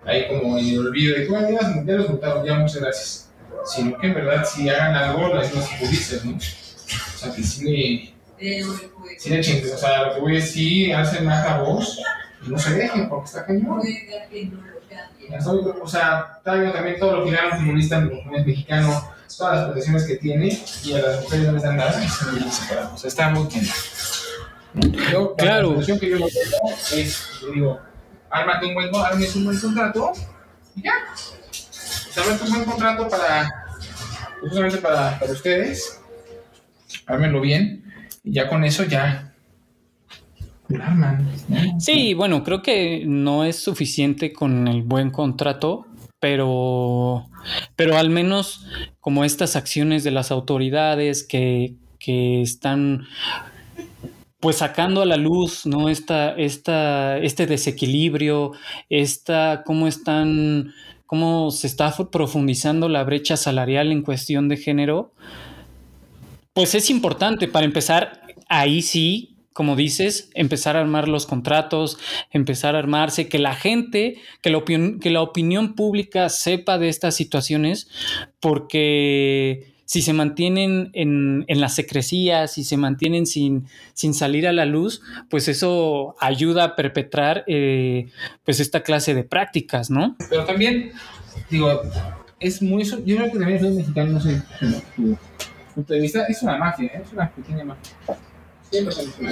ahí 0.06 0.28
como 0.28 0.58
en 0.58 0.68
el 0.68 0.80
olvido 0.80 1.18
de, 1.18 1.28
bueno, 1.28 1.50
ya, 1.50 1.94
los 1.94 2.10
multaron, 2.10 2.46
ya 2.46 2.56
muchas 2.56 2.82
gracias. 2.82 3.30
Sino 3.66 3.98
que 3.98 4.08
en 4.08 4.14
verdad 4.14 4.46
si 4.46 4.70
hagan 4.70 4.96
algo 4.96 5.34
las 5.34 5.54
no 5.54 5.62
se 5.62 6.26
¿no? 6.26 6.36
O 6.36 7.18
sea, 7.18 7.34
que 7.34 7.42
sí 7.42 8.14
le, 8.38 9.18
sí 9.18 9.30
le 9.30 9.42
chinguen. 9.42 9.74
O 9.74 9.78
sea, 9.78 10.04
lo 10.04 10.16
que 10.16 10.22
voy 10.22 10.34
a 10.34 10.36
decir, 10.36 10.94
hacen 10.94 11.26
más 11.26 11.44
la 11.46 11.60
voz 11.60 12.00
y 12.46 12.50
no 12.50 12.60
se 12.60 12.74
dejen 12.76 13.10
porque 13.10 13.26
está 13.26 13.46
cañón. 13.46 13.82
O 15.82 15.88
sea, 15.88 16.40
también 16.44 17.00
todo 17.00 17.18
lo 17.18 17.26
que 17.26 17.32
gana 17.32 17.56
un 17.56 17.62
futbolista 17.62 18.00
mexicano, 18.46 19.10
todas 19.38 19.56
las 19.56 19.66
protecciones 19.66 20.04
que 20.04 20.16
tiene 20.16 20.60
y 20.84 20.94
a 20.94 21.02
las 21.02 21.24
mujeres 21.24 21.46
no 21.48 21.52
les 21.54 21.64
dan 21.64 21.78
nada, 21.78 22.02
O 22.94 22.98
sea, 22.98 23.08
está 23.08 23.30
muy 23.30 23.48
bien. 23.48 23.66
Yo, 25.12 25.36
claro. 25.36 25.70
La 25.70 25.74
solución 25.76 26.00
que 26.00 26.10
yo 26.10 26.18
es, 26.94 27.30
yo 27.42 27.52
digo, 27.52 27.80
ármate 28.30 28.66
un 28.68 28.74
buen, 28.74 28.90
un 28.94 29.46
buen 29.46 29.60
contrato 29.60 30.12
y 30.76 30.84
ya. 30.84 30.94
ármate 32.18 32.44
un 32.44 32.50
buen 32.50 32.64
contrato 32.66 33.08
para, 33.08 33.50
justamente 34.42 34.78
para, 34.78 35.20
para 35.20 35.32
ustedes. 35.32 36.00
Ármenlo 37.06 37.40
bien 37.42 37.84
y 38.24 38.34
ya 38.34 38.50
con 38.50 38.64
eso 38.64 38.84
ya 38.84 39.36
Sí, 41.80 42.14
bueno, 42.14 42.44
creo 42.44 42.62
que 42.62 43.04
no 43.06 43.44
es 43.44 43.58
suficiente 43.58 44.34
con 44.34 44.68
el 44.68 44.82
buen 44.82 45.12
contrato, 45.12 45.86
pero, 46.26 47.28
pero 47.76 47.98
al 48.00 48.10
menos 48.10 48.66
como 49.00 49.26
estas 49.26 49.56
acciones 49.56 50.04
de 50.04 50.10
las 50.10 50.32
autoridades 50.32 51.22
que, 51.22 51.76
que 52.00 52.42
están 52.42 53.06
pues 54.40 54.56
sacando 54.56 55.04
a 55.04 55.06
la 55.06 55.18
luz, 55.18 55.68
¿no? 55.68 55.88
Esta, 55.88 56.32
esta, 56.32 57.20
este 57.20 57.46
desequilibrio, 57.46 58.54
esta, 58.90 59.62
cómo 59.68 59.88
están, 59.88 60.74
cómo 61.06 61.52
se 61.52 61.68
está 61.68 61.96
profundizando 62.12 62.90
la 62.90 63.04
brecha 63.04 63.38
salarial 63.38 63.92
en 63.92 64.02
cuestión 64.02 64.50
de 64.50 64.58
género, 64.58 65.14
pues 66.54 66.74
es 66.74 66.90
importante 66.90 67.48
para 67.48 67.68
empezar, 67.68 68.24
ahí 68.50 68.82
sí, 68.82 69.35
como 69.56 69.78
dices, 69.78 70.30
empezar 70.34 70.76
a 70.76 70.82
armar 70.82 71.08
los 71.08 71.26
contratos, 71.26 71.98
empezar 72.30 72.76
a 72.76 72.80
armarse, 72.80 73.30
que 73.30 73.40
la 73.40 73.56
gente, 73.56 74.18
que 74.42 74.50
la, 74.50 74.62
que 74.66 75.10
la 75.10 75.22
opinión 75.22 75.76
pública 75.76 76.28
sepa 76.28 76.78
de 76.78 76.90
estas 76.90 77.16
situaciones, 77.16 77.88
porque 78.42 79.72
si 79.86 80.02
se 80.02 80.12
mantienen 80.12 80.90
en, 80.92 81.46
en 81.48 81.62
las 81.62 81.74
secrecías, 81.74 82.52
si 82.52 82.66
se 82.66 82.76
mantienen 82.76 83.26
sin, 83.26 83.66
sin, 83.94 84.14
salir 84.14 84.46
a 84.46 84.52
la 84.52 84.66
luz, 84.66 85.02
pues 85.30 85.48
eso 85.48 86.18
ayuda 86.20 86.66
a 86.66 86.76
perpetrar 86.76 87.46
eh, 87.48 88.10
pues 88.44 88.60
esta 88.60 88.84
clase 88.84 89.14
de 89.14 89.24
prácticas, 89.24 89.90
¿no? 89.90 90.18
Pero 90.30 90.44
también, 90.44 90.92
digo, 91.50 91.82
es 92.42 92.62
muy... 92.62 92.84
Yo 92.84 93.16
creo 93.16 93.32
que 93.32 93.40
también 93.40 93.64
el 93.64 93.76
mexicano, 93.76 94.12
no 94.12 94.20
sé, 94.20 94.42
punto 95.76 95.94
de 95.94 96.02
vista, 96.02 96.26
es 96.26 96.44
una 96.44 96.58
mafia, 96.58 96.88
¿eh? 96.88 97.02
es 97.06 97.14
una 97.14 97.30
pequeña 97.30 97.64
mafia. 97.64 97.94
Siempre 98.76 98.94
son 98.94 99.14
una 99.22 99.32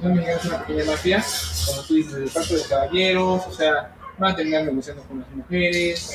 mafia. 0.00 0.34
es 0.34 0.44
una 0.46 0.64
pequeña 0.64 0.84
mafia, 0.86 1.24
como 1.66 1.82
tú 1.82 1.94
dices, 1.94 2.14
el 2.14 2.30
pacto 2.30 2.54
de 2.54 2.62
caballeros, 2.62 3.46
o 3.46 3.52
sea, 3.52 3.94
van 4.16 4.32
a 4.32 4.34
terminar 4.34 4.64
negociando 4.64 5.02
con 5.02 5.20
las 5.20 5.28
mujeres, 5.28 6.10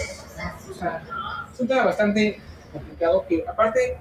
o 0.72 0.74
sea, 0.74 1.04
es 1.54 1.60
un 1.60 1.68
tema 1.68 1.86
bastante 1.86 2.42
complicado 2.74 3.24
que 3.30 3.46
aparte 3.48 3.96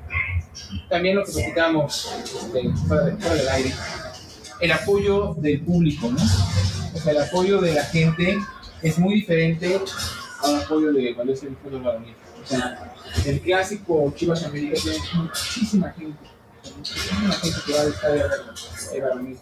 también 0.89 1.17
lo 1.17 1.25
que 1.27 1.33
platicamos 1.33 2.11
de, 2.55 2.73
fuera, 2.89 3.05
del 3.35 3.49
aire, 3.51 3.75
el 4.61 4.73
apoyo 4.73 5.35
del 5.35 5.61
público, 5.61 6.11
¿no? 6.11 6.23
O 6.95 6.99
sea, 6.99 7.13
el 7.13 7.21
apoyo 7.21 7.61
de 7.61 7.75
la 7.75 7.85
gente 7.85 8.39
es 8.81 8.99
muy 8.99 9.17
diferente 9.17 9.79
al 10.45 10.63
apoyo 10.63 10.95
de 10.95 11.15
cuando 11.15 11.35
es 11.35 11.43
el 11.43 11.55
fútbol 11.57 11.83
varonil. 11.83 12.15
O 12.43 12.47
sea, 12.47 12.95
el 13.27 13.39
clásico 13.43 14.15
Chivas 14.17 14.45
América 14.45 14.81
tiene 14.83 14.99
muchísima 15.13 15.91
gente, 15.91 16.40
muchísima 16.81 17.33
gente 17.33 17.59
que 17.67 17.73
va 17.73 17.81
a 17.81 17.85
estar 17.85 18.13
de 18.93 19.01
varonil. 19.01 19.39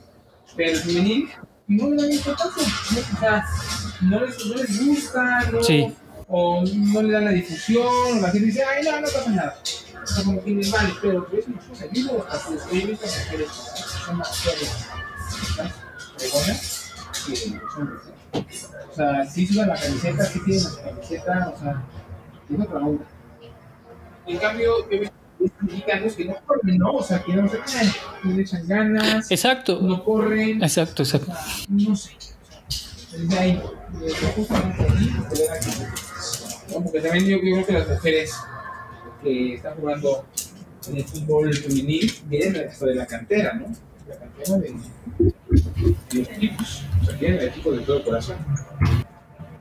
Pero 0.57 0.71
el 0.71 0.79
femenil 0.79 1.29
no 1.67 1.91
le 1.91 1.97
dan 2.03 2.13
importancia, 2.13 2.63
¿no? 2.93 3.17
o 3.17 3.21
sea, 3.21 3.47
no 4.01 4.21
les, 4.25 4.47
no 4.47 4.55
les 4.55 4.87
gusta, 4.87 5.51
no, 5.51 5.63
sí 5.63 5.95
o 6.29 6.63
no 6.63 7.03
le 7.03 7.13
dan 7.13 7.25
la 7.25 7.31
difusión, 7.31 8.21
la 8.21 8.31
gente 8.31 8.47
dice, 8.47 8.63
ay, 8.63 8.85
no, 8.85 9.01
no 9.01 9.07
pasa 9.07 9.31
nada. 9.31 9.59
O 10.03 10.07
sea, 10.07 10.25
como 10.25 10.45
que 10.45 10.51
les 10.51 10.71
vale, 10.71 10.93
pero 11.01 11.27
es 11.33 11.47
una 11.49 11.59
cosa, 11.61 11.87
yo 11.93 12.27
hasta 12.31 12.51
los 12.51 12.67
he 12.67 12.87
visto 12.87 13.07
mujeres 13.07 13.51
que 13.51 14.05
son 14.05 14.17
más 14.19 14.37
serias, 14.37 14.89
que 16.19 17.37
son 17.37 18.01
O 18.91 18.95
sea, 18.95 19.27
sí 19.27 19.47
suben 19.47 19.69
la 19.69 19.81
camiseta, 19.81 20.25
sí 20.27 20.41
tienen 20.45 20.65
la 20.65 20.83
camiseta, 20.83 21.53
o 21.55 21.59
sea, 21.59 21.83
es 22.51 22.61
otra 22.61 22.79
onda. 22.79 23.05
En 24.27 24.39
cambio, 24.39 24.91
yo 24.91 25.11
mexicanos 25.61 26.15
que 26.15 26.25
no 26.25 26.37
corren, 26.47 26.79
¿no? 26.79 26.93
O 26.93 27.03
sea, 27.03 27.23
que 27.23 27.33
no 27.33 27.49
se 27.49 27.59
caen, 27.59 27.93
no 28.25 28.33
le 28.33 28.43
echan 28.43 28.67
ganas, 28.67 29.31
exacto. 29.31 29.81
no 29.81 30.05
corren. 30.05 30.63
Exacto, 30.63 31.03
exacto. 31.03 31.33
O 31.33 31.35
sea, 31.35 31.67
no 31.69 31.97
sé. 31.97 32.13
Desde 33.13 33.39
ahí, 33.39 33.63
justamente 34.37 34.83
ahí, 34.83 35.17
porque 36.73 37.01
también 37.01 37.27
yo 37.27 37.41
creo 37.41 37.67
que 37.67 37.73
las 37.73 37.89
mujeres 37.89 38.35
que 39.23 39.55
están 39.55 39.75
jugando 39.77 40.27
en 40.89 40.97
el 40.97 41.05
fútbol 41.05 41.55
femenil 41.55 42.13
vienen 42.27 42.71
de 42.81 42.95
la 42.95 43.07
cantera, 43.07 43.55
¿no? 43.55 43.67
La 44.07 44.17
cantera 44.17 44.59
de, 44.59 44.75
los 45.19 46.29
equipos, 46.29 46.85
o 47.03 47.05
sea, 47.05 47.17
vienen 47.17 47.39
del 47.39 47.49
equipo 47.49 47.73
de 47.73 47.81
todo 47.81 47.99
el 47.99 48.05
corazón. 48.05 48.37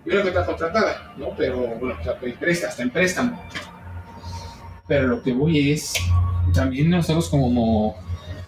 Yo 0.05 0.11
creo 0.11 0.23
que 0.23 0.29
está 0.29 0.45
contratada, 0.45 1.13
¿no? 1.17 1.35
Pero 1.35 1.67
bueno, 1.79 1.97
o 1.99 2.03
sea, 2.03 2.17
presta, 2.19 2.67
está 2.69 2.83
en 2.83 2.91
préstamo. 2.91 3.41
Pero 4.87 5.07
lo 5.07 5.21
que 5.21 5.33
voy 5.33 5.71
es, 5.71 5.93
también 6.53 6.89
nosotros 6.89 7.29
como 7.29 7.95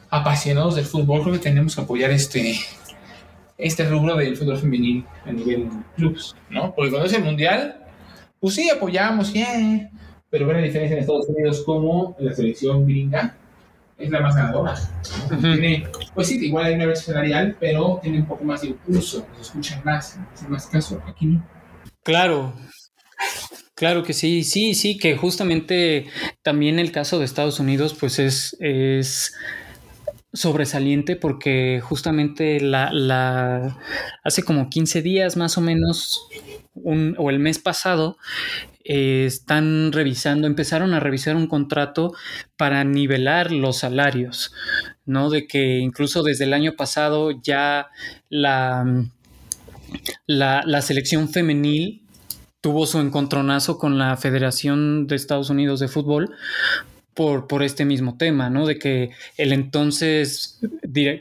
apasionados 0.09 0.75
del 0.75 0.85
fútbol, 0.85 1.21
creo 1.21 1.33
que 1.33 1.39
tenemos 1.39 1.75
que 1.75 1.81
apoyar 1.81 2.11
este, 2.11 2.55
este 3.57 3.87
rubro 3.89 4.15
del 4.15 4.37
fútbol 4.37 4.57
femenil 4.57 5.05
a 5.25 5.31
nivel 5.31 5.69
clubs, 5.95 6.35
¿no? 6.49 6.73
Porque 6.73 6.91
cuando 6.91 7.07
es 7.07 7.13
el 7.13 7.23
mundial, 7.23 7.85
pues 8.39 8.55
sí, 8.55 8.69
apoyamos, 8.69 9.33
yeah. 9.33 9.91
pero 10.29 10.47
ve 10.47 10.53
la 10.53 10.61
diferencia 10.61 10.95
en 10.95 11.01
Estados 11.01 11.27
Unidos 11.27 11.63
como 11.65 12.15
la 12.19 12.33
selección 12.33 12.85
gringa 12.85 13.35
es 13.99 14.09
la 14.09 14.21
más 14.21 14.35
ganadora. 14.35 14.75
tiene, 15.41 15.87
pues 16.15 16.27
sí, 16.27 16.45
igual 16.45 16.65
hay 16.65 16.75
una 16.75 16.85
versión 16.85 17.15
salarial, 17.15 17.57
pero 17.59 17.99
tiene 18.01 18.19
un 18.19 18.25
poco 18.25 18.45
más 18.45 18.61
de 18.61 18.69
impulso, 18.69 19.25
se 19.35 19.41
escuchan 19.41 19.81
más, 19.83 20.17
hacen 20.33 20.49
más 20.49 20.67
caso, 20.67 21.01
aquí 21.05 21.25
no. 21.25 21.45
Claro, 22.03 22.53
Claro 23.79 24.03
que 24.03 24.11
sí, 24.11 24.43
sí, 24.43 24.73
sí, 24.75 24.97
que 24.97 25.15
justamente 25.15 26.07
también 26.41 26.79
el 26.79 26.91
caso 26.91 27.17
de 27.17 27.23
Estados 27.23 27.61
Unidos, 27.61 27.95
pues 27.97 28.19
es, 28.19 28.57
es 28.59 29.33
sobresaliente 30.33 31.15
porque 31.15 31.79
justamente 31.81 32.59
la, 32.59 32.91
la, 32.91 33.77
hace 34.21 34.43
como 34.43 34.69
15 34.69 35.01
días 35.01 35.37
más 35.37 35.57
o 35.57 35.61
menos 35.61 36.27
o 36.83 37.29
el 37.29 37.39
mes 37.39 37.57
pasado 37.59 38.17
eh, 38.83 39.23
están 39.25 39.93
revisando, 39.93 40.45
empezaron 40.45 40.93
a 40.93 40.99
revisar 40.99 41.37
un 41.37 41.47
contrato 41.47 42.11
para 42.57 42.83
nivelar 42.83 43.53
los 43.53 43.77
salarios, 43.77 44.51
¿no? 45.05 45.29
De 45.29 45.47
que 45.47 45.77
incluso 45.77 46.21
desde 46.21 46.43
el 46.43 46.53
año 46.53 46.75
pasado 46.75 47.31
ya 47.31 47.87
la, 48.27 49.05
la, 50.27 50.81
selección 50.81 51.29
femenil 51.29 52.03
tuvo 52.61 52.85
su 52.85 52.99
encontronazo 52.99 53.77
con 53.77 53.97
la 53.97 54.17
Federación 54.17 55.07
de 55.07 55.15
Estados 55.15 55.49
Unidos 55.49 55.79
de 55.79 55.87
Fútbol 55.87 56.31
por, 57.13 57.47
por, 57.47 57.63
este 57.63 57.85
mismo 57.85 58.17
tema, 58.17 58.49
¿no? 58.49 58.65
De 58.65 58.79
que 58.79 59.11
el 59.37 59.51
entonces 59.51 60.59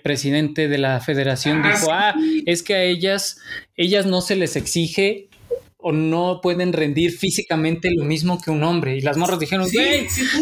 presidente 0.02 0.68
de 0.68 0.78
la 0.78 1.00
federación 1.00 1.62
ah, 1.64 1.72
dijo, 1.72 1.92
ah, 1.92 2.14
es 2.46 2.62
que 2.62 2.74
a 2.74 2.82
ellas, 2.84 3.38
ellas 3.76 4.06
no 4.06 4.20
se 4.20 4.36
les 4.36 4.56
exige 4.56 5.28
o 5.76 5.92
no 5.92 6.40
pueden 6.42 6.72
rendir 6.72 7.16
físicamente 7.16 7.90
lo 7.94 8.04
mismo 8.04 8.40
que 8.40 8.50
un 8.50 8.62
hombre. 8.64 8.96
Y 8.96 9.00
las 9.00 9.16
morras 9.16 9.38
dijeron, 9.38 9.68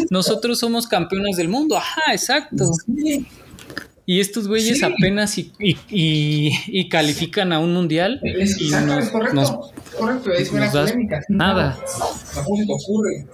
nosotros 0.09 0.59
somos 0.59 0.87
campeones 0.87 1.37
del 1.37 1.47
mundo. 1.47 1.77
Ajá, 1.77 2.11
exacto. 2.11 2.71
Y 4.09 4.21
estos 4.21 4.47
güeyes 4.47 4.83
apenas 4.83 5.37
y, 5.37 5.51
y, 5.59 6.87
califican 6.87 7.51
a 7.51 7.59
un 7.59 7.73
mundial. 7.73 8.21
Es, 8.23 8.57
y 8.57 8.69
nos, 8.69 9.09
correcto, 9.09 9.71
correcto, 9.99 10.31
es 10.31 10.49
una 10.49 10.71
polémica. 10.71 11.21
Nada. 11.27 11.77
¿Cómo 12.33 12.55
se 12.55 12.65
te 12.65 12.73
ocurre? 12.73 13.25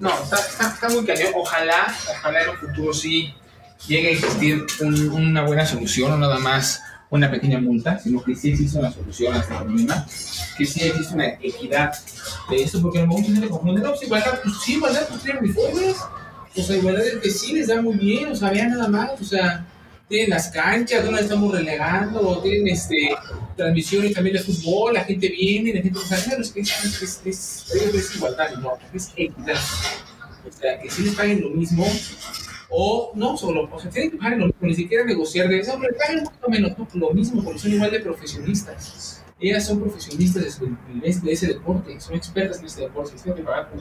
No, 0.00 0.10
está, 0.22 0.68
está, 0.68 0.88
muy 0.90 1.02
cañón. 1.06 1.32
Ojalá, 1.34 1.86
ojalá 2.10 2.42
en 2.42 2.50
un 2.50 2.56
futuro 2.56 2.92
sí 2.92 3.32
llegue 3.88 4.08
a 4.08 4.10
existir 4.10 4.66
una 4.82 5.46
buena 5.46 5.64
solución 5.64 6.12
o 6.12 6.18
nada 6.18 6.38
más 6.38 6.82
una 7.08 7.30
pequeña 7.30 7.60
multa, 7.60 7.98
sino 7.98 8.22
que 8.22 8.36
sí 8.36 8.50
existe 8.50 8.78
una 8.78 8.92
solución 8.92 9.32
a 9.34 9.38
este 9.38 9.54
problema, 9.54 10.06
que 10.58 10.66
sí 10.66 10.82
existe 10.82 11.14
una 11.14 11.28
equidad 11.40 11.94
de 12.50 12.62
esto, 12.62 12.82
porque 12.82 13.00
en 13.00 13.08
mucha 13.08 13.32
gente 13.32 13.48
confunde, 13.48 13.80
no, 13.80 13.90
pues 13.90 14.02
igualdad, 14.02 14.40
pues 14.42 14.56
sí, 14.62 14.74
igualdad, 14.74 15.06
pues 15.08 15.22
tienen 15.22 15.42
uniformes, 15.42 15.96
o 16.56 16.62
sea, 16.62 16.76
igualdad 16.76 17.02
sí 17.30 17.52
les 17.52 17.68
da 17.68 17.80
muy 17.80 17.96
bien, 17.96 18.30
o 18.30 18.36
sea, 18.36 18.50
vean 18.50 18.70
nada 18.70 18.88
más, 18.88 19.20
o 19.20 19.24
sea, 19.24 19.66
tienen 20.08 20.30
las 20.30 20.50
canchas, 20.50 21.04
donde 21.04 21.22
estamos 21.22 21.52
relegando, 21.52 22.40
tienen 22.42 22.68
este, 22.68 23.14
transmisiones 23.56 24.14
también 24.14 24.36
de 24.36 24.42
fútbol, 24.42 24.94
la 24.94 25.04
gente 25.04 25.28
viene, 25.28 25.74
la 25.74 25.82
gente, 25.82 25.98
o 25.98 26.02
sea, 26.02 26.18
es 26.18 26.52
es, 26.56 27.22
es, 27.24 27.74
es, 27.74 28.16
igualdad, 28.16 28.54
no, 28.56 28.72
es 28.92 29.12
equidad, 29.16 29.58
o 30.46 30.52
sea, 30.52 30.78
que 30.80 30.90
sí 30.90 31.02
les 31.02 31.14
paguen 31.14 31.40
lo 31.40 31.50
mismo, 31.50 31.86
o 32.70 33.12
no 33.14 33.36
solo, 33.36 33.68
o 33.72 33.80
sea, 33.80 33.90
tienen 33.90 34.12
que 34.12 34.16
pagar 34.18 34.38
lo 34.38 34.46
mismo, 34.46 34.60
ni 34.68 34.74
siquiera 34.74 35.04
negociar 35.04 35.48
de 35.48 35.60
eso, 35.60 35.74
hombre, 35.74 35.90
paguen 35.94 36.20
un 36.20 36.24
poco 36.26 36.50
menos, 36.50 36.78
no, 36.78 36.88
lo 36.94 37.10
mismo, 37.10 37.42
porque 37.42 37.58
son 37.58 37.72
igual 37.72 37.90
de 37.90 38.00
profesionistas. 38.00 39.20
Ellas 39.40 39.66
son 39.66 39.80
profesionistas 39.80 40.60
de, 40.60 41.32
ese 41.32 41.46
deporte, 41.48 42.00
son 42.00 42.14
expertas 42.14 42.60
en 42.60 42.66
ese 42.66 42.82
deporte, 42.82 43.16
tienen 43.16 43.36
que 43.36 43.42
pagar 43.42 43.68
por 43.68 43.80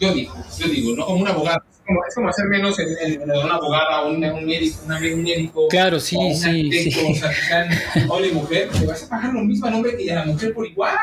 Yo 0.00 0.14
digo, 0.14 0.34
yo 0.58 0.66
digo, 0.66 0.96
no 0.96 1.04
como 1.04 1.20
un 1.20 1.28
abogado. 1.28 1.62
Es 1.70 1.82
como, 1.86 2.04
es 2.06 2.14
como 2.14 2.28
hacer 2.28 2.46
menos 2.46 2.78
en, 2.78 2.88
en, 3.00 3.22
en 3.22 3.30
una 3.30 3.54
abogada 3.54 4.06
un, 4.06 4.24
un, 4.24 4.46
médico, 4.46 4.80
un 4.86 5.22
médico. 5.22 5.68
Claro, 5.68 6.00
sí, 6.00 6.16
o 6.18 6.34
sí, 6.34 6.70
sí. 6.72 7.10
O 7.10 7.14
sea, 7.14 7.28
que 7.28 7.42
sean 7.42 8.10
hombre 8.10 8.28
y 8.28 8.32
mujer, 8.32 8.70
te 8.70 8.86
vas 8.86 9.02
a 9.04 9.08
pagar 9.08 9.34
lo 9.34 9.40
mismo 9.40 9.66
al 9.66 9.74
hombre 9.74 9.96
que 9.96 10.10
a 10.10 10.16
la 10.16 10.24
mujer 10.24 10.54
por 10.54 10.66
igual. 10.66 10.96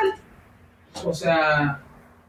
O 1.06 1.14
sea, 1.14 1.80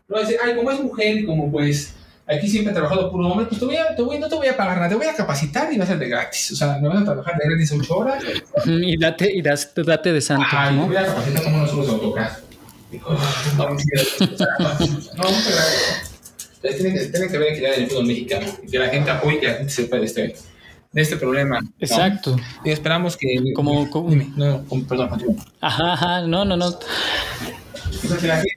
no 0.08 0.18
decir, 0.18 0.37
ay, 0.44 0.56
como 0.56 0.70
es 0.70 0.80
mujer 0.80 1.18
y 1.18 1.25
como 1.25 1.50
pues 1.50 1.94
aquí 2.26 2.46
siempre 2.46 2.72
he 2.72 2.75
trabajado 2.75 3.10
puro 3.10 3.28
hombre, 3.28 3.46
pues 3.46 3.58
te 3.58 3.64
voy 3.64 3.76
a, 3.76 3.96
te 3.96 4.02
voy, 4.02 4.18
no 4.18 4.28
te 4.28 4.34
voy 4.34 4.48
a 4.48 4.56
pagar 4.56 4.76
nada, 4.76 4.90
te 4.90 4.94
voy 4.94 5.06
a 5.06 5.14
capacitar 5.14 5.72
y 5.72 5.78
va 5.78 5.84
a 5.84 5.87
ser 5.87 5.98
de 5.98 6.08
gratis. 6.08 6.52
O 6.52 6.56
sea, 6.56 6.78
me 6.78 6.88
vas 6.88 7.00
a 7.00 7.04
trabajar 7.04 7.34
de 7.38 7.48
gratis 7.48 7.72
8 7.72 7.96
horas. 7.96 8.22
Y 8.66 8.98
date, 8.98 9.30
y 9.34 9.40
das, 9.40 9.72
date 9.75 10.12
de 10.12 10.20
santo. 10.20 10.46
Ay, 10.50 10.76
¿no? 10.76 10.87
voy 10.87 10.96
a 10.96 11.06
capacitar 11.06 11.42
como 11.44 11.58
nosotros 11.58 11.88
AutoCAD. 11.88 12.30
No, 13.56 13.64
no, 13.66 13.70
muchas 15.30 16.07
gracias. 16.62 16.82
Tienen 16.82 16.98
que, 16.98 17.06
tienen 17.06 17.30
que 17.30 17.48
equidad 17.48 17.74
en 17.74 17.82
el 17.84 17.90
fútbol 17.90 18.06
mexicano 18.06 18.46
y 18.62 18.70
que 18.70 18.78
la 18.78 18.88
gente 18.88 19.10
apoye, 19.10 19.40
que 19.40 19.46
la 19.46 19.54
gente 19.54 19.72
sepa 19.72 19.96
de 19.98 20.06
este, 20.06 20.36
de 20.92 21.02
este 21.02 21.16
problema. 21.16 21.60
Exacto. 21.78 22.36
Y 22.64 22.70
esperamos 22.70 23.16
que. 23.16 23.52
Como. 23.54 23.88
como 23.90 24.10
dime, 24.10 24.30
no, 24.36 24.64
perdón, 24.88 25.08
continúa. 25.08 25.44
Ajá, 25.60 25.92
ajá, 25.92 26.20
no, 26.22 26.44
no, 26.44 26.56
no. 26.56 26.78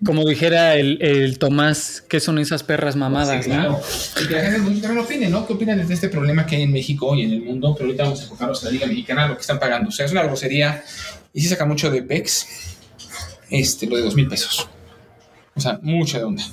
Como 0.06 0.26
dijera 0.26 0.76
el, 0.76 1.02
el, 1.02 1.40
Tomás, 1.40 2.04
¿qué 2.08 2.20
son 2.20 2.38
esas 2.40 2.64
perras 2.64 2.96
mamadas? 2.96 3.44
Sí, 3.44 3.50
claro. 3.50 3.80
Y 4.22 4.28
que 4.28 4.34
la 4.34 4.42
gente 4.42 4.82
también 4.82 4.98
opine, 5.04 5.30
¿no? 5.30 5.46
¿Qué 5.46 5.54
opinan 5.54 5.86
de 5.86 5.94
este 5.94 6.10
problema 6.10 6.46
que 6.46 6.58
hay 6.58 6.64
en 6.64 6.72
México 6.72 7.16
y 7.16 7.24
en 7.24 7.32
el 7.32 7.42
mundo? 7.42 7.74
Pero 7.74 7.88
ahorita 7.88 8.04
vamos 8.04 8.20
a 8.20 8.24
enfocarnos 8.24 8.62
en 8.62 8.66
la 8.66 8.72
Liga 8.72 8.88
Mexicana, 8.88 9.28
lo 9.28 9.36
que 9.36 9.42
están 9.42 9.60
pagando. 9.60 9.90
O 9.90 9.92
sea, 9.92 10.06
es 10.06 10.12
una 10.12 10.24
grosería 10.24 10.84
y 11.34 11.42
sí 11.42 11.48
saca 11.48 11.66
mucho 11.66 11.90
de 11.90 12.04
PEX, 12.04 12.48
este, 13.50 13.88
lo 13.88 13.96
de 13.96 14.04
dos 14.04 14.16
mil 14.16 14.28
pesos. 14.28 14.68
O 15.56 15.62
sea, 15.62 15.80
mucha 15.82 16.18
de 16.18 16.26
onda. 16.26 16.44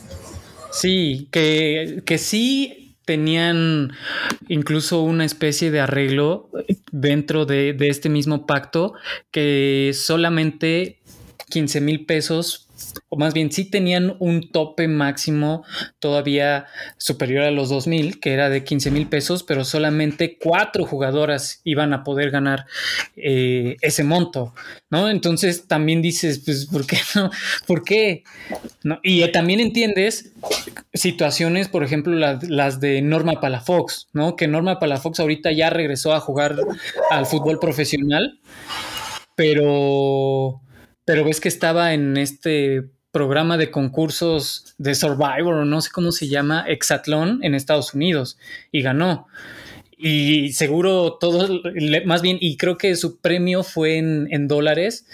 Sí, 0.80 1.28
que, 1.30 2.02
que 2.06 2.18
sí 2.18 2.96
tenían 3.04 3.92
incluso 4.48 5.02
una 5.02 5.24
especie 5.24 5.70
de 5.70 5.80
arreglo 5.80 6.50
dentro 6.92 7.46
de, 7.46 7.72
de 7.72 7.88
este 7.88 8.08
mismo 8.08 8.46
pacto 8.46 8.92
que 9.30 9.92
solamente 9.94 11.00
15 11.50 11.80
mil 11.80 12.04
pesos 12.04 12.67
o 13.08 13.16
más 13.16 13.34
bien 13.34 13.50
sí 13.50 13.64
tenían 13.64 14.16
un 14.18 14.50
tope 14.50 14.88
máximo 14.88 15.64
todavía 15.98 16.66
superior 16.96 17.44
a 17.44 17.50
los 17.50 17.70
2.000, 17.70 18.20
que 18.20 18.32
era 18.32 18.48
de 18.50 18.64
15 18.64 18.90
mil 18.90 19.08
pesos, 19.08 19.42
pero 19.42 19.64
solamente 19.64 20.38
cuatro 20.40 20.84
jugadoras 20.84 21.60
iban 21.64 21.92
a 21.92 22.04
poder 22.04 22.30
ganar 22.30 22.66
eh, 23.16 23.76
ese 23.80 24.04
monto, 24.04 24.54
¿no? 24.90 25.08
Entonces 25.08 25.66
también 25.66 26.02
dices, 26.02 26.42
pues, 26.44 26.66
¿por 26.66 26.86
qué 26.86 26.98
no? 27.14 27.30
¿Por 27.66 27.84
qué? 27.84 28.24
¿No? 28.82 29.00
Y 29.02 29.26
también 29.32 29.60
entiendes 29.60 30.32
situaciones, 30.92 31.68
por 31.68 31.84
ejemplo, 31.84 32.14
las 32.14 32.80
de 32.80 33.02
Norma 33.02 33.40
Palafox, 33.40 34.08
¿no? 34.12 34.36
Que 34.36 34.48
Norma 34.48 34.78
Palafox 34.78 35.20
ahorita 35.20 35.52
ya 35.52 35.70
regresó 35.70 36.12
a 36.14 36.20
jugar 36.20 36.56
al 37.10 37.26
fútbol 37.26 37.58
profesional, 37.58 38.38
pero 39.34 40.60
pero 41.08 41.24
ves 41.24 41.40
que 41.40 41.48
estaba 41.48 41.94
en 41.94 42.18
este 42.18 42.84
programa 43.12 43.56
de 43.56 43.70
concursos 43.70 44.74
de 44.76 44.94
Survivor 44.94 45.54
o 45.54 45.64
no 45.64 45.80
sé 45.80 45.88
cómo 45.90 46.12
se 46.12 46.28
llama, 46.28 46.66
Exatlón 46.68 47.40
en 47.42 47.54
Estados 47.54 47.94
Unidos 47.94 48.36
y 48.72 48.82
ganó. 48.82 49.26
Y 49.96 50.52
seguro 50.52 51.14
todos, 51.14 51.50
más 52.04 52.20
bien, 52.20 52.36
y 52.38 52.58
creo 52.58 52.76
que 52.76 52.94
su 52.94 53.20
premio 53.20 53.62
fue 53.62 53.96
en, 53.96 54.48
dólares 54.48 55.06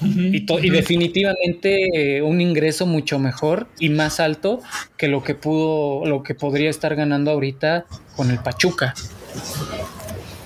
y, 0.00 0.46
y, 0.46 0.70
definitivamente 0.70 2.18
eh, 2.18 2.22
un 2.22 2.40
ingreso 2.40 2.86
mucho 2.86 3.18
mejor 3.18 3.66
y 3.80 3.88
más 3.88 4.20
alto 4.20 4.60
que 4.96 5.08
lo 5.08 5.24
que 5.24 5.34
pudo, 5.34 6.06
lo 6.06 6.22
que 6.22 6.36
podría 6.36 6.70
estar 6.70 6.94
ganando 6.94 7.32
ahorita 7.32 7.86
con 8.14 8.30
el 8.30 8.38
Pachuca. 8.38 8.94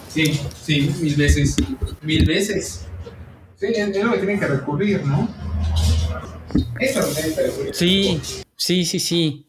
Sí, 0.09 0.41
sí, 0.65 0.91
mil 1.03 1.17
veces, 1.17 1.55
mil 2.01 2.25
veces. 2.25 2.87
Sí, 3.75 3.81
es 3.81 3.93
tienen 3.93 4.41
que 4.41 4.47
recurrir, 4.47 5.05
¿no? 5.05 5.29
Sí, 7.73 8.21
sí, 8.57 8.85
sí, 8.85 9.01
sí. 9.01 9.47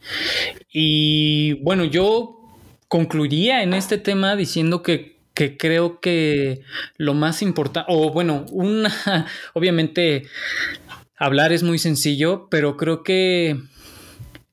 Y 0.72 1.54
bueno, 1.64 1.86
yo 1.86 2.40
concluiría 2.88 3.64
en 3.64 3.74
este 3.74 3.98
tema 3.98 4.36
diciendo 4.36 4.82
que, 4.82 5.18
que 5.34 5.58
creo 5.58 6.00
que 6.00 6.62
lo 6.98 7.14
más 7.14 7.42
importante, 7.42 7.92
o 7.92 8.12
bueno, 8.12 8.46
una, 8.52 9.28
obviamente 9.54 10.24
hablar 11.18 11.52
es 11.52 11.64
muy 11.64 11.78
sencillo, 11.78 12.48
pero 12.50 12.78
creo 12.78 13.04
que 13.04 13.58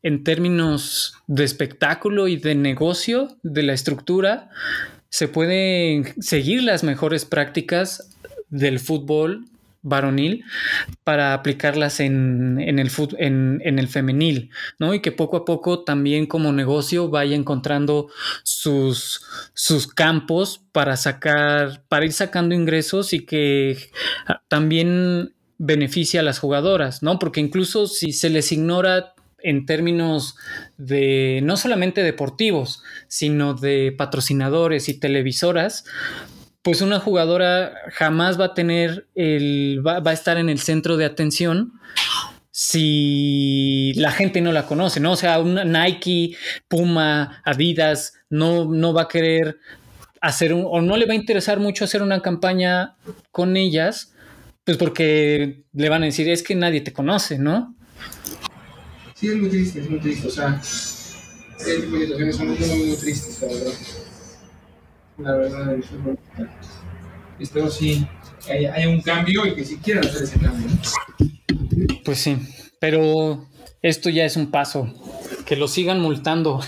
en 0.03 0.23
términos 0.23 1.15
de 1.27 1.45
espectáculo 1.45 2.29
y 2.29 2.37
de 2.37 2.55
negocio 2.55 3.39
de 3.43 3.63
la 3.63 3.73
estructura, 3.73 4.51
se 5.09 5.29
pueden 5.29 6.13
seguir 6.21 6.63
las 6.63 6.85
mejores 6.85 7.25
prácticas 7.25 8.11
del 8.51 8.81
fútbol 8.81 9.47
varonil 9.85 10.45
para 11.05 11.35
aplicarlas 11.35 12.01
en, 12.01 12.59
en 12.59 12.79
el, 12.81 12.91
en, 13.19 13.61
en, 13.63 13.79
el 13.79 13.87
femenil, 13.87 14.51
¿no? 14.79 14.95
Y 14.95 15.01
que 15.01 15.13
poco 15.13 15.37
a 15.37 15.45
poco 15.45 15.85
también 15.85 16.27
como 16.27 16.53
negocio 16.53 17.11
vaya 17.11 17.37
encontrando 17.37 18.09
sus, 18.43 19.23
sus 19.53 19.87
campos 19.87 20.63
para 20.73 20.97
sacar, 20.97 21.85
para 21.89 22.07
ir 22.07 22.13
sacando 22.13 22.55
ingresos 22.55 23.13
y 23.13 23.27
que 23.27 23.79
ah, 24.27 24.43
también 24.49 25.35
beneficia 25.59 26.21
a 26.21 26.25
las 26.25 26.39
jugadoras, 26.39 27.03
¿no? 27.03 27.19
Porque 27.19 27.41
incluso 27.41 27.87
si 27.87 28.13
se 28.13 28.31
les 28.31 28.51
ignora 28.53 29.15
en 29.45 29.67
términos 29.67 30.37
de 30.79 31.41
no 31.43 31.59
solamente 31.59 32.03
deportivos, 32.03 32.83
sino 33.09 33.53
de 33.53 33.95
patrocinadores 33.97 34.89
y 34.89 34.99
televisoras, 34.99 35.85
pues 36.65 36.81
una 36.81 36.99
jugadora 36.99 37.75
jamás 37.93 38.41
va 38.41 38.47
a 38.47 38.55
tener 38.55 39.07
el, 39.15 39.83
va, 39.87 40.01
a 40.03 40.13
estar 40.15 40.39
en 40.39 40.49
el 40.49 40.59
centro 40.59 40.97
de 40.97 41.05
atención 41.05 41.75
si 42.51 43.93
la 43.97 44.11
gente 44.11 44.41
no 44.41 44.51
la 44.51 44.65
conoce, 44.65 44.99
¿no? 44.99 45.13
O 45.13 45.17
sea, 45.17 45.41
una 45.41 45.65
Nike, 45.65 46.37
Puma, 46.67 47.43
Adidas, 47.45 48.15
no, 48.31 48.65
no 48.65 48.95
va 48.95 49.03
a 49.03 49.09
querer 49.09 49.59
hacer 50.23 50.55
un, 50.55 50.65
o 50.67 50.81
no 50.81 50.97
le 50.97 51.05
va 51.05 51.13
a 51.13 51.17
interesar 51.17 51.61
mucho 51.61 51.85
hacer 51.85 52.01
una 52.01 52.23
campaña 52.23 52.97
con 53.31 53.59
ellas, 53.59 54.15
pues 54.65 54.79
porque 54.79 55.65
le 55.75 55.89
van 55.91 56.03
a 56.03 56.07
decir, 56.07 56.31
es 56.31 56.43
que 56.43 56.55
nadie 56.55 56.81
te 56.81 56.95
conoce, 56.95 57.39
¿no? 57.39 57.77
Sí, 59.15 59.29
es 59.29 59.37
muy 59.37 59.51
triste, 59.51 59.81
es 59.81 59.91
muy 59.91 60.01
triste, 60.01 60.29
o 60.29 60.31
sea, 60.31 60.59
de 61.59 61.75
situaciones 61.83 62.37
son 62.37 62.49
muy, 62.49 62.57
muy 62.57 62.97
tristes, 62.97 63.43
la 63.43 64.04
la 65.19 65.37
verdad 65.37 65.77
Espero 67.39 67.71
sí 67.71 68.07
que 68.47 68.53
haya, 68.53 68.89
un 68.89 69.01
cambio 69.01 69.47
y 69.47 69.55
que 69.55 69.65
si 69.65 69.77
quieran 69.79 70.07
hacer 70.07 70.23
ese 70.23 70.39
cambio. 70.39 70.69
Pues 72.05 72.19
sí, 72.19 72.37
pero 72.79 73.47
esto 73.83 74.11
ya 74.11 74.25
es 74.25 74.37
un 74.37 74.51
paso. 74.51 74.93
Que 75.45 75.57
lo 75.57 75.69
sigan 75.69 76.01
multando 76.01 76.61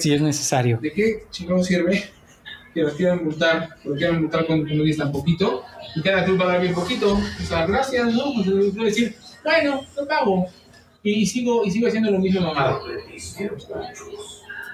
si 0.00 0.12
es 0.12 0.20
necesario. 0.20 0.78
¿De 0.82 0.92
qué 0.92 1.24
chingado 1.30 1.62
sirve 1.62 2.04
que 2.74 2.82
los 2.82 2.94
quieran 2.94 3.24
multar? 3.24 3.76
Que 3.82 3.88
lo 3.88 3.94
quieran 3.94 4.22
multar 4.22 4.46
cuando 4.46 4.74
no 4.74 4.96
tan 4.96 5.12
poquito 5.12 5.64
y 5.94 6.02
cada 6.02 6.24
club 6.24 6.40
va 6.40 6.44
a 6.44 6.48
dar 6.48 6.60
bien 6.60 6.74
poquito. 6.74 7.14
O 7.14 7.46
sea, 7.46 7.66
gracias, 7.66 8.12
¿no? 8.12 8.34
Pues 8.34 8.74
decir, 8.74 9.14
bueno, 9.44 9.82
lo 9.96 10.08
pago. 10.08 10.46
Y, 11.02 11.26
sigo, 11.26 11.64
y 11.64 11.70
sigo 11.70 11.86
haciendo 11.86 12.10
lo 12.10 12.18
mismo 12.18 12.40
mamá. 12.40 12.80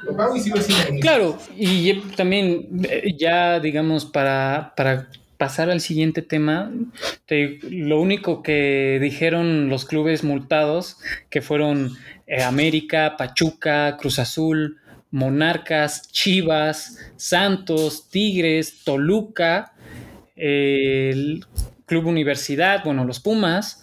Lo 0.05 0.17
pago 0.17 0.35
y 0.37 1.01
Claro, 1.01 1.39
y 1.57 1.93
también 2.17 2.69
eh, 2.89 3.15
ya, 3.19 3.61
digamos, 3.61 4.05
para, 4.05 4.73
para 4.77 5.09
pasar 5.37 5.71
al 5.71 5.81
siguiente 5.81 6.23
tema, 6.23 6.71
lo 7.63 8.01
único 8.01 8.43
que 8.43 8.99
dijeron 9.01 9.69
los 9.69 9.87
clubes 9.87 10.23
multados, 10.23 10.99
que 11.31 11.41
fueron 11.41 11.97
eh, 12.27 12.43
América, 12.43 13.17
Pachuca, 13.17 13.97
Cruz 13.97 14.19
Azul, 14.19 14.79
Monarcas, 15.11 16.11
Chivas, 16.13 16.99
Santos, 17.17 18.09
Tigres, 18.11 18.85
Toluca, 18.85 19.73
el 20.37 21.45
Club 21.87 22.07
Universidad, 22.07 22.85
bueno, 22.85 23.05
los 23.05 23.21
Pumas 23.21 23.83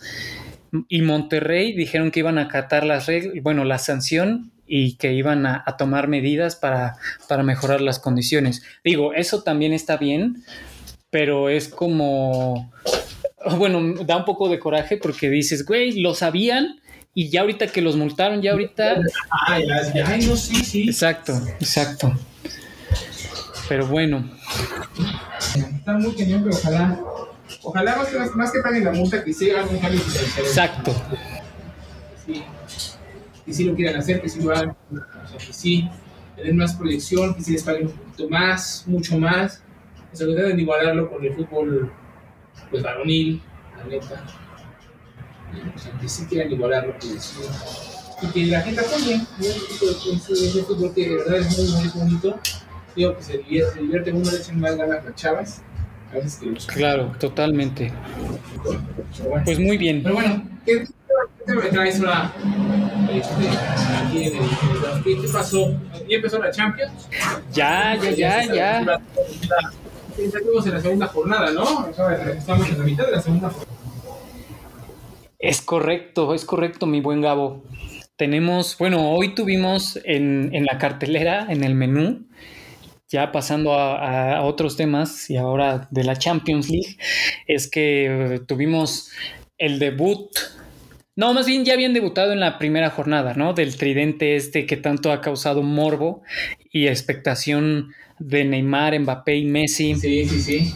y 0.87 1.01
Monterrey 1.01 1.73
dijeron 1.73 2.11
que 2.11 2.19
iban 2.19 2.37
a 2.37 2.43
acatar 2.43 2.85
las 2.85 3.07
reglas, 3.07 3.33
bueno, 3.41 3.63
la 3.63 3.77
sanción 3.77 4.51
y 4.67 4.95
que 4.95 5.13
iban 5.13 5.45
a, 5.45 5.63
tomar 5.77 6.07
medidas 6.07 6.55
para, 6.55 6.97
para, 7.27 7.43
mejorar 7.43 7.81
las 7.81 7.99
condiciones. 7.99 8.63
Digo, 8.83 9.13
eso 9.13 9.43
también 9.43 9.73
está 9.73 9.97
bien, 9.97 10.43
pero 11.09 11.49
es 11.49 11.69
como, 11.69 12.71
bueno, 13.57 14.03
da 14.03 14.17
un 14.17 14.25
poco 14.25 14.49
de 14.49 14.59
coraje 14.59 14.97
porque 14.97 15.29
dices, 15.29 15.65
güey, 15.65 15.99
lo 15.99 16.13
sabían 16.13 16.79
y 17.13 17.29
ya 17.29 17.41
ahorita 17.41 17.67
que 17.67 17.81
los 17.81 17.95
multaron, 17.95 18.41
ya 18.41 18.51
ahorita... 18.51 19.01
Ay, 19.47 19.65
no, 20.27 20.35
sí, 20.35 20.63
sí. 20.63 20.83
Exacto, 20.87 21.33
exacto. 21.59 22.13
Pero 23.67 23.87
bueno. 23.87 24.29
Está 25.55 25.93
muy 25.93 26.13
cañón, 26.15 26.43
pero 26.43 26.55
ojalá, 26.55 26.99
ojalá 27.63 27.95
más 27.95 28.07
que, 28.07 28.19
más 28.35 28.51
que 28.51 28.59
paguen 28.59 28.85
la 28.85 28.91
multa, 28.91 29.23
que 29.23 29.33
siga 29.33 29.63
un 29.65 29.79
cambio 29.79 29.99
Exacto. 30.37 30.93
Sí. 32.25 32.43
Que 33.47 33.53
sí 33.53 33.63
lo 33.63 33.73
quieran 33.73 33.95
hacer, 33.95 34.21
que 34.21 34.29
sí 34.29 34.41
lo 34.41 34.51
hagan, 34.51 34.75
o 34.91 35.27
sea, 35.27 35.37
que 35.39 35.53
sí 35.53 35.89
den 36.35 36.57
más 36.57 36.75
proyección, 36.75 37.33
que 37.33 37.41
sí 37.41 37.53
les 37.53 37.63
paguen 37.63 37.87
un 37.87 37.93
poquito 37.93 38.29
más, 38.29 38.83
mucho 38.85 39.17
más. 39.17 39.63
O 40.13 40.15
sea, 40.15 40.27
que 40.27 40.35
deben 40.35 40.59
igualarlo 40.59 41.09
con 41.09 41.25
el 41.25 41.33
fútbol 41.33 41.91
pues 42.69 42.83
varonil, 42.83 43.41
la 43.77 43.85
neta 43.85 44.23
o 45.75 45.79
sea, 45.79 45.91
que 45.99 46.09
sí 46.09 46.25
quieran 46.25 46.51
igualar 46.51 46.87
lo 46.87 46.97
que 46.97 47.07
decían. 47.07 47.53
Y 48.21 48.27
que 48.27 48.45
la 48.47 48.61
gente 48.61 48.81
apoye 48.81 49.21
ese 49.39 50.63
fútbol 50.63 50.93
que 50.93 51.07
de 51.07 51.15
verdad 51.15 51.37
es 51.37 51.57
muy, 51.57 51.67
muy 51.71 51.89
bonito. 51.89 52.39
Digo 52.95 53.15
que 53.15 53.23
se 53.23 53.37
divierte, 53.37 53.73
se 53.73 53.79
divierte 53.81 54.11
uno, 54.11 54.31
le 54.31 54.37
echan 54.37 54.59
más 54.59 54.75
ganas 54.75 55.05
a 55.05 55.15
chavas. 55.15 55.61
A 56.11 56.15
veces 56.15 56.37
que 56.37 56.45
los... 56.47 56.65
Claro, 56.65 57.13
totalmente. 57.19 57.93
Bueno. 58.63 59.43
Pues 59.45 59.59
muy 59.59 59.77
bien. 59.77 60.01
Pero 60.03 60.15
bueno, 60.15 60.43
¿qué, 60.65 60.87
qué 61.45 61.53
me 61.53 61.61
traes 61.63 61.99
ahora? 61.99 62.33
Este, 63.17 63.49
aquí 63.49 64.23
en 64.25 64.35
el, 64.37 65.03
¿qué, 65.03 65.19
¿Qué 65.19 65.27
pasó? 65.27 65.75
¿Ya 66.07 66.17
empezó 66.17 66.37
la 66.37 66.51
Champions? 66.51 67.07
Ya, 67.51 67.95
ya, 67.95 68.11
ya, 68.11 68.53
ya. 68.53 69.01
Estamos 70.17 70.67
en 70.67 70.73
la 70.73 70.81
segunda 70.81 71.07
jornada, 71.07 71.51
¿no? 71.51 71.87
Estamos 71.89 72.69
en 72.69 72.77
la 72.77 72.83
mitad 72.83 73.05
de 73.05 73.11
la 73.13 73.21
segunda 73.21 73.49
jornada. 73.49 73.67
Es 75.39 75.61
correcto, 75.61 76.35
es 76.35 76.45
correcto, 76.45 76.85
mi 76.85 77.01
buen 77.01 77.21
Gabo. 77.21 77.63
Tenemos, 78.17 78.77
bueno, 78.77 79.11
hoy 79.11 79.33
tuvimos 79.33 79.99
en, 80.03 80.51
la 80.65 80.77
cartelera, 80.77 81.47
en 81.49 81.63
el 81.63 81.73
menú, 81.73 82.27
ya 83.07 83.31
pasando 83.31 83.73
a, 83.73 84.43
otros 84.43 84.77
temas 84.77 85.29
y 85.29 85.37
ahora 85.37 85.87
de 85.89 86.03
la 86.03 86.15
Champions 86.15 86.69
League, 86.69 86.97
es 87.47 87.69
que 87.69 88.41
tuvimos 88.47 89.11
el 89.57 89.79
debut, 89.79 90.29
no, 91.17 91.33
más 91.33 91.47
bien 91.47 91.65
ya 91.65 91.73
habían 91.73 91.93
debutado 91.93 92.31
en 92.31 92.39
la 92.39 92.59
primera 92.59 92.91
jornada, 92.91 93.33
¿no? 93.33 93.53
Del 93.53 93.75
tridente 93.75 94.35
este 94.35 94.67
que 94.67 94.77
tanto 94.77 95.11
ha 95.11 95.19
causado 95.19 95.63
morbo 95.63 96.21
y 96.71 96.85
expectación 96.87 97.91
de 98.19 98.45
Neymar, 98.45 98.99
Mbappé 98.99 99.35
y 99.35 99.45
Messi. 99.45 99.95
Sí, 99.95 100.25
sí, 100.25 100.41
sí. 100.41 100.73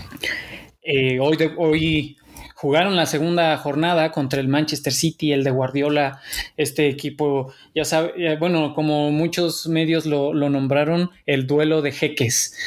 Eh, 0.82 1.20
hoy, 1.20 1.38
hoy 1.58 2.18
jugaron 2.56 2.96
la 2.96 3.06
segunda 3.06 3.56
jornada 3.58 4.12
contra 4.12 4.42
el 4.42 4.48
Manchester 4.48 4.94
City, 4.94 5.32
el 5.32 5.44
de 5.44 5.52
Guardiola, 5.52 6.20
este 6.58 6.90
equipo, 6.90 7.54
ya 7.76 7.86
sabe, 7.86 8.36
bueno, 8.38 8.74
como 8.74 9.12
muchos 9.12 9.68
medios 9.68 10.08
lo, 10.08 10.34
nombraron, 10.34 11.12
el 11.28 11.46
duelo 11.46 11.84
de 11.84 11.92
jeques. 11.92 12.58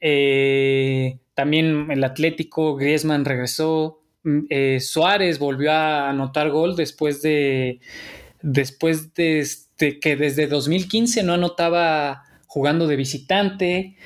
Eh, 0.00 1.18
también 1.34 1.92
el 1.92 2.02
Atlético, 2.02 2.74
Griezmann 2.74 3.24
regresó, 3.24 4.03
eh, 4.50 4.78
Suárez 4.80 5.38
volvió 5.38 5.72
a 5.72 6.10
anotar 6.10 6.50
gol 6.50 6.76
después 6.76 7.22
de, 7.22 7.80
después 8.42 9.14
de, 9.14 9.46
de 9.78 10.00
que 10.00 10.16
desde 10.16 10.46
2015 10.46 11.22
no 11.22 11.34
anotaba 11.34 12.24
jugando 12.46 12.86
de 12.86 12.96
visitante. 12.96 13.96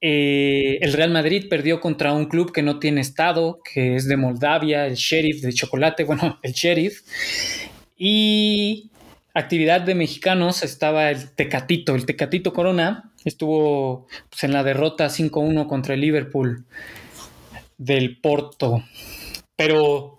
Eh, 0.00 0.78
el 0.80 0.92
Real 0.92 1.10
Madrid 1.10 1.46
perdió 1.48 1.80
contra 1.80 2.12
un 2.12 2.26
club 2.26 2.52
que 2.52 2.62
no 2.62 2.78
tiene 2.78 3.00
estado, 3.00 3.60
que 3.62 3.96
es 3.96 4.08
de 4.08 4.16
Moldavia, 4.16 4.86
el 4.86 4.94
Sheriff 4.94 5.42
de 5.42 5.52
Chocolate, 5.52 6.04
bueno, 6.04 6.38
el 6.42 6.52
Sheriff. 6.52 7.02
Y 7.96 8.90
actividad 9.34 9.82
de 9.82 9.94
mexicanos 9.94 10.62
estaba 10.62 11.10
el 11.10 11.30
Tecatito, 11.30 11.94
el 11.94 12.06
Tecatito 12.06 12.52
Corona, 12.52 13.12
estuvo 13.24 14.06
pues, 14.28 14.44
en 14.44 14.52
la 14.52 14.64
derrota 14.64 15.06
5-1 15.06 15.66
contra 15.66 15.94
el 15.94 16.00
Liverpool 16.00 16.64
del 17.78 18.18
Porto. 18.18 18.82
Pero, 19.60 20.18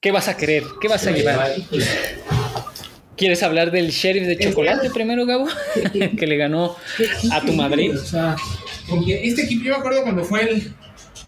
¿qué 0.00 0.10
vas 0.10 0.26
a 0.26 0.38
querer? 0.38 0.64
¿Qué 0.80 0.88
vas 0.88 1.06
a 1.06 1.10
llevar? 1.10 1.52
¿Quieres 3.14 3.42
hablar 3.42 3.70
del 3.70 3.90
Sheriff 3.90 4.26
de 4.26 4.38
Chocolate 4.38 4.88
primero, 4.88 5.26
Gabo? 5.26 5.48
que 5.92 6.26
le 6.26 6.38
ganó 6.38 6.74
a 7.30 7.42
tu 7.42 7.52
Madrid. 7.52 7.94
O 7.94 8.02
sea, 8.02 8.36
porque 8.88 9.22
este 9.28 9.42
equipo, 9.42 9.64
yo 9.64 9.74
me 9.74 9.80
acuerdo 9.80 10.02
cuando 10.04 10.24
fue 10.24 10.48
el, 10.48 10.72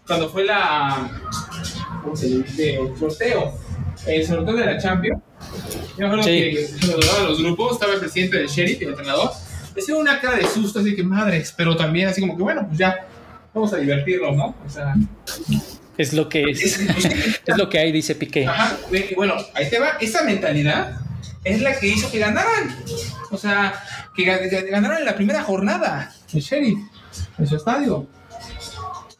cuando 0.07 0.31
fue 0.31 0.45
la, 0.45 1.11
¿cómo 2.01 2.15
se 2.15 2.25
dice? 2.25 2.77
El 2.77 2.97
sorteo, 2.97 3.53
el 4.07 4.25
sorteo 4.25 4.55
de 4.55 4.65
la 4.65 4.79
Champions. 4.79 5.21
Yo 5.99 5.99
me 5.99 6.05
acuerdo 6.07 6.25
que 6.25 6.67
cuando 6.79 7.29
los 7.29 7.43
grupos, 7.43 7.73
estaba 7.73 7.93
el 7.93 7.99
presidente 7.99 8.37
del 8.37 8.47
Sheriff 8.47 8.81
y 8.81 8.83
el 8.85 8.89
entrenador. 8.89 9.29
Decía 9.75 9.95
una 9.95 10.19
cara 10.19 10.37
de 10.37 10.47
susto, 10.47 10.79
así 10.79 10.95
que 10.95 11.03
madres, 11.03 11.53
pero 11.55 11.77
también 11.77 12.07
así 12.07 12.19
como 12.19 12.35
que 12.35 12.41
bueno, 12.41 12.65
pues 12.65 12.79
ya, 12.79 13.05
vamos 13.53 13.71
a 13.73 13.77
divertirnos, 13.77 14.35
¿no? 14.35 14.55
O 14.65 14.69
sea. 14.71 14.95
Es 15.97 16.13
lo 16.13 16.29
que 16.29 16.43
es. 16.43 16.79
Es, 17.45 17.57
lo 17.57 17.69
que 17.69 17.79
hay, 17.79 17.91
dice 17.91 18.15
Piqué. 18.15 18.47
Ajá, 18.47 18.77
bueno, 19.15 19.35
ahí 19.53 19.69
te 19.69 19.79
va. 19.79 19.97
Esa 19.99 20.23
mentalidad 20.23 20.99
es 21.43 21.61
la 21.61 21.77
que 21.79 21.87
hizo 21.87 22.11
que 22.11 22.19
ganaran. 22.19 22.75
O 23.31 23.37
sea, 23.37 23.73
que 24.15 24.25
ganaron 24.25 24.97
en 24.97 25.05
la 25.05 25.15
primera 25.15 25.43
jornada 25.43 26.13
el 26.33 26.41
Sheriff 26.41 26.79
en 27.37 27.47
su 27.47 27.55
estadio. 27.55 28.07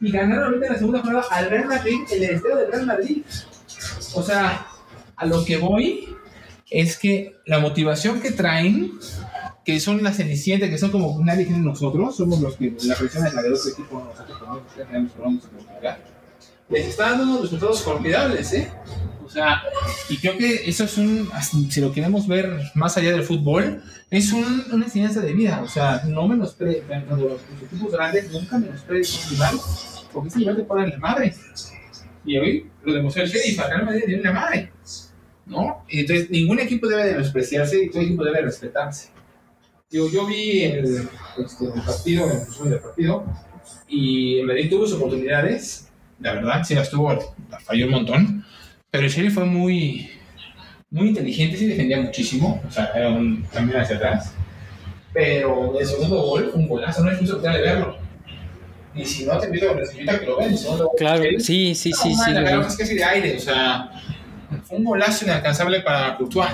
Y 0.02 0.12
ganaron 0.12 0.46
ahorita 0.46 0.68
en 0.68 0.74
la 0.74 0.80
segunda 0.80 1.02
jornada 1.02 1.26
al 1.32 1.50
Real 1.50 1.66
Madrid, 1.66 2.00
el 2.12 2.24
estadio 2.24 2.58
del 2.58 2.72
Real 2.72 2.86
Madrid. 2.86 3.24
O 4.14 4.24
sea, 4.24 4.68
a 5.16 5.26
lo 5.26 5.46
que 5.46 5.58
voy 5.58 6.10
es 6.70 6.98
que 6.98 7.38
la 7.46 7.60
motivación 7.60 8.22
que 8.22 8.32
traen, 8.32 8.92
que 9.64 9.80
son 9.80 10.04
las 10.04 10.18
cenicientas, 10.18 10.70
que 10.70 10.78
son 10.78 10.92
como 10.92 11.24
nadie 11.24 11.46
tiene 11.46 11.62
nosotros, 11.62 12.18
somos 12.18 12.42
los 12.42 12.56
que 12.58 12.76
la 12.84 12.96
presión 12.96 13.26
es 13.26 13.34
la 13.34 13.42
de 13.44 13.54
otro 13.54 13.70
equipo, 13.72 14.04
nosotros 14.04 14.42
a 15.84 15.98
les 16.70 16.88
está 16.88 17.12
dando 17.12 17.24
unos 17.26 17.42
resultados 17.44 17.82
formidables, 17.82 18.54
¿eh? 18.54 18.72
O 19.24 19.30
sea, 19.30 19.64
y 20.10 20.18
creo 20.18 20.38
que 20.38 20.70
eso 20.70 20.86
es 20.86 20.98
un, 20.98 21.30
si 21.70 21.82
lo 21.82 21.92
queremos 21.92 22.28
ver 22.28 22.58
más 22.74 22.96
allá 22.98 23.12
del 23.12 23.24
fútbol, 23.24 23.82
es 24.10 24.32
un, 24.32 24.66
una 24.72 24.86
enseñanza 24.86 25.20
de 25.20 25.34
vida. 25.34 25.62
O 25.64 25.68
sea, 25.68 26.04
no 26.06 26.28
menosprecies, 26.28 26.84
cuando 26.88 27.30
los, 27.30 27.42
equipos 27.64 27.92
grandes 27.92 28.32
nunca 28.32 28.58
menosprecies 28.58 29.26
un 29.26 29.32
rival, 29.32 29.56
porque 30.14 30.30
ese 30.30 30.40
rival 30.40 30.56
te 30.58 30.64
puede 30.64 30.88
la 30.88 30.98
madre. 30.98 31.34
Y 32.24 32.38
hoy 32.38 32.70
lo 32.84 32.94
demostró 32.94 33.24
el 33.24 33.30
Sheriff, 33.30 33.60
acá 33.60 33.80
no 33.80 33.92
me 33.92 34.00
dio 34.00 34.22
la 34.22 34.32
madre. 34.32 34.72
¿No? 35.48 35.84
Entonces 35.90 36.30
ningún 36.30 36.60
equipo 36.60 36.88
debe 36.88 37.06
de 37.06 37.12
menospreciarse 37.14 37.84
y 37.84 37.90
todo 37.90 38.02
equipo 38.02 38.24
debe 38.24 38.42
respetarse. 38.42 39.10
Digo, 39.90 40.10
yo 40.10 40.26
vi 40.26 40.64
el, 40.64 41.08
este, 41.38 41.66
el 41.66 41.82
partido, 41.84 42.26
el 42.66 42.80
partido, 42.80 43.26
y 43.88 44.42
Madrid 44.44 44.70
tuvo 44.70 44.88
sus 44.88 44.98
oportunidades, 44.98 45.90
la 46.20 46.34
verdad, 46.34 46.64
sí 46.64 46.76
las 46.76 46.90
tuvo, 46.90 47.36
falló 47.66 47.86
un 47.86 47.92
montón 47.92 48.46
pero 48.96 49.08
el 49.08 49.12
Sheriff 49.12 49.34
fue 49.34 49.44
muy, 49.44 50.10
muy 50.90 51.10
inteligente, 51.10 51.58
sí 51.58 51.68
defendía 51.68 52.00
muchísimo, 52.00 52.62
o 52.66 52.72
sea, 52.72 52.94
era 52.96 53.10
un 53.10 53.46
cambio 53.52 53.78
hacia 53.78 53.98
atrás. 53.98 54.34
Pero 55.12 55.78
el 55.78 55.86
segundo 55.86 56.22
gol 56.22 56.50
fue 56.50 56.62
un 56.62 56.70
golazo, 56.70 57.04
no 57.04 57.12
es 57.12 57.20
justo 57.20 57.40
de 57.40 57.62
verlo. 57.62 57.98
Y 58.96 59.04
si 59.04 59.26
no, 59.26 59.38
te 59.38 59.48
invito, 59.48 59.70
a 59.70 60.18
que 60.18 60.26
lo 60.26 60.38
vean. 60.38 60.56
claro, 60.98 61.24
sí, 61.40 61.76
sí, 61.76 61.92
sí. 61.92 62.16
sí, 62.16 62.32
la 62.32 62.66
es 62.66 62.78
casi 62.78 62.96
de 62.96 63.04
aire, 63.04 63.36
o 63.36 63.40
sea, 63.42 63.92
fue 64.64 64.78
un 64.78 64.86
golazo 64.86 65.26
inalcanzable 65.26 65.82
para 65.82 66.16
Courtois. 66.16 66.52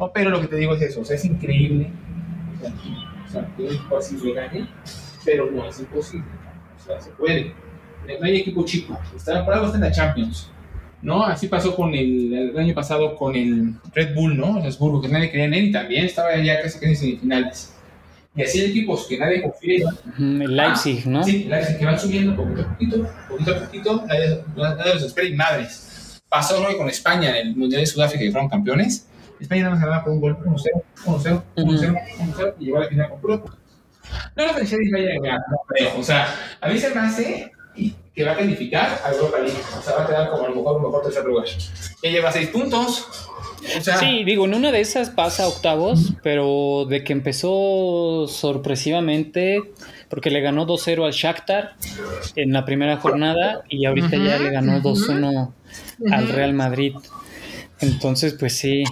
No, 0.00 0.10
pero 0.12 0.28
lo 0.28 0.40
que 0.40 0.48
te 0.48 0.56
digo 0.56 0.74
es 0.74 0.82
eso, 0.82 1.02
o 1.02 1.04
sea, 1.04 1.14
es 1.14 1.24
increíble. 1.24 1.88
O 3.28 3.30
sea, 3.30 3.46
que 3.56 3.62
un 3.62 3.68
equipo 3.68 3.96
así 3.96 4.16
le 4.16 4.32
gane, 4.32 4.68
pero 5.24 5.48
no 5.48 5.68
es 5.68 5.78
imposible. 5.78 6.26
O 6.80 6.84
sea, 6.84 7.00
se 7.00 7.10
puede. 7.10 7.54
No 8.06 8.24
hay 8.24 8.36
equipo 8.36 8.64
chico. 8.64 8.98
Está, 9.16 9.44
por 9.44 9.54
algo 9.54 9.66
está 9.66 9.78
en 9.78 9.84
la 9.84 9.92
Champions 9.92 10.52
¿no? 11.02 11.24
Así 11.24 11.48
pasó 11.48 11.74
con 11.74 11.94
el, 11.94 12.32
el 12.32 12.58
año 12.58 12.74
pasado 12.74 13.16
con 13.16 13.34
el 13.34 13.74
Red 13.92 14.14
Bull, 14.14 14.36
¿no? 14.36 14.60
Salzburgo, 14.62 15.02
que 15.02 15.08
nadie 15.08 15.30
quería 15.30 15.46
en 15.46 15.54
él 15.54 15.64
y 15.66 15.72
también 15.72 16.04
estaba 16.06 16.36
ya 16.36 16.62
casi 16.62 16.82
en 16.84 16.96
semifinales. 16.96 17.74
Y 18.34 18.42
así 18.42 18.60
hay 18.60 18.70
equipos 18.70 19.06
que 19.06 19.18
nadie 19.18 19.42
confía. 19.42 19.90
El 20.18 20.56
Leipzig, 20.56 21.06
¿no? 21.06 21.22
Sí, 21.22 21.42
el 21.42 21.50
Leipzig, 21.50 21.78
que 21.78 21.84
van 21.84 21.98
subiendo 21.98 22.34
poquito 22.34 22.62
a 22.62 22.68
poquito, 22.68 23.08
poquito 23.28 23.50
a 23.50 23.58
poquito, 23.58 24.04
nadie, 24.06 24.44
nadie 24.56 24.94
los 24.94 25.02
espera 25.02 25.28
y 25.28 25.34
madres. 25.34 26.22
Pasó 26.28 26.64
hoy 26.64 26.76
con 26.76 26.88
España 26.88 27.38
en 27.38 27.48
el 27.48 27.56
Mundial 27.56 27.82
de 27.82 27.86
Sudáfrica, 27.86 28.24
que 28.24 28.30
fueron 28.30 28.48
campeones. 28.48 29.06
España 29.38 29.62
nada 29.64 29.74
más 29.74 29.84
ganaba 29.84 30.04
por 30.04 30.12
un 30.12 30.20
gol, 30.20 30.38
1-0, 30.38 30.82
1-0, 31.04 31.42
1-0, 31.56 31.98
1-0, 32.36 32.54
y 32.60 32.64
llegó 32.64 32.76
a 32.78 32.80
la 32.80 32.88
final 32.88 33.10
con 33.10 33.20
puro. 33.20 33.44
No 34.36 34.46
lo 34.46 34.54
pensé 34.54 34.78
que 34.78 34.90
vaya 34.92 35.10
a 35.10 35.20
ganar, 35.20 35.40
no 35.50 35.58
creo. 35.66 35.98
O 35.98 36.02
sea, 36.02 36.28
a 36.60 36.68
mí 36.68 36.78
se 36.78 36.94
me 36.94 37.00
hace 37.00 37.51
que 37.74 38.24
va 38.24 38.32
a 38.32 38.36
calificar 38.36 39.00
a 39.04 39.12
Europa 39.12 39.38
League. 39.38 39.58
O 39.78 39.82
sea, 39.82 39.96
va 39.96 40.04
a 40.04 40.06
quedar 40.06 40.30
como 40.30 40.44
a 40.44 40.48
lo 40.48 40.56
mejor, 40.56 40.76
a 40.76 40.82
lo 40.82 40.88
mejor 40.88 41.02
tercer 41.04 41.24
lugar. 41.24 41.46
Ya 42.02 42.10
lleva 42.10 42.32
seis 42.32 42.48
puntos. 42.48 43.08
O 43.78 43.80
sea, 43.80 43.96
sí, 43.98 44.24
digo, 44.24 44.44
en 44.44 44.54
una 44.54 44.72
de 44.72 44.80
esas 44.80 45.10
pasa 45.10 45.44
a 45.44 45.48
octavos, 45.48 46.14
pero 46.22 46.84
de 46.88 47.04
que 47.04 47.12
empezó 47.12 48.26
sorpresivamente, 48.28 49.62
porque 50.08 50.30
le 50.30 50.40
ganó 50.40 50.66
2-0 50.66 51.06
al 51.06 51.12
Shakhtar 51.12 51.76
en 52.34 52.52
la 52.52 52.64
primera 52.64 52.96
jornada 52.96 53.62
y 53.68 53.86
ahorita 53.86 54.16
ya 54.16 54.38
le 54.38 54.50
ganó 54.50 54.80
2-1 54.82 55.52
al 56.10 56.28
Real 56.28 56.54
Madrid. 56.54 56.94
Entonces, 57.80 58.34
pues 58.34 58.56
sí. 58.56 58.82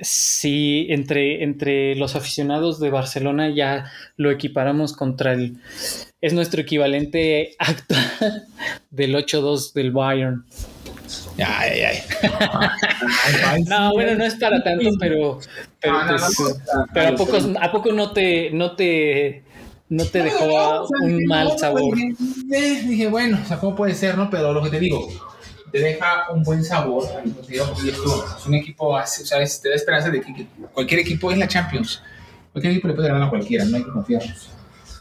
Sí, 0.00 0.86
entre, 0.88 1.42
entre 1.42 1.94
los 1.94 2.16
aficionados 2.16 2.80
de 2.80 2.90
Barcelona 2.90 3.50
ya 3.50 3.90
lo 4.16 4.30
equiparamos 4.30 4.94
contra 4.94 5.32
el... 5.32 5.58
Es 6.20 6.32
nuestro 6.32 6.60
equivalente 6.60 7.54
actual 7.58 8.46
del 8.90 9.14
8-2 9.14 9.72
del 9.74 9.90
Bayern. 9.90 10.44
Ay, 11.38 11.80
ay, 11.80 11.98
ay. 12.22 13.64
no, 13.68 13.92
bueno, 13.92 14.14
no 14.16 14.24
es 14.24 14.34
para 14.36 14.62
tanto, 14.62 14.88
pero, 14.98 15.40
pero, 15.80 15.98
pues, 16.06 16.60
pero 16.92 17.08
a 17.08 17.14
poco, 17.14 17.38
a 17.60 17.72
poco 17.72 17.92
no 17.92 18.12
te, 18.12 18.50
no 18.50 18.76
te, 18.76 19.42
no 19.88 20.04
te 20.04 20.22
dejó 20.22 20.86
un 21.02 21.24
mal 21.26 21.58
sabor. 21.58 21.96
Dije, 21.96 22.82
dije, 22.86 23.08
bueno, 23.08 23.38
o 23.42 23.46
sea, 23.46 23.58
¿cómo 23.58 23.74
puede 23.74 23.94
ser, 23.94 24.16
no? 24.16 24.30
Pero 24.30 24.52
lo 24.52 24.62
que 24.62 24.70
te 24.70 24.78
digo, 24.78 25.08
te 25.70 25.78
deja 25.78 26.30
un 26.30 26.42
buen 26.42 26.64
sabor. 26.64 27.08
Es 27.48 28.46
un 28.46 28.54
equipo, 28.54 28.88
o 28.88 29.06
sea, 29.06 29.38
te 29.44 29.68
da 29.68 29.74
esperanza 29.74 30.10
de 30.10 30.20
que, 30.20 30.46
cualquier 30.72 31.00
equipo 31.00 31.30
es 31.30 31.38
la 31.38 31.48
Champions. 31.48 32.02
Cualquier 32.52 32.72
equipo 32.72 32.88
le 32.88 32.94
puede 32.94 33.08
ganar 33.08 33.26
a 33.26 33.30
cualquiera, 33.30 33.64
no 33.64 33.76
hay 33.76 33.84
que 33.84 33.90
confiarnos. 33.90 34.50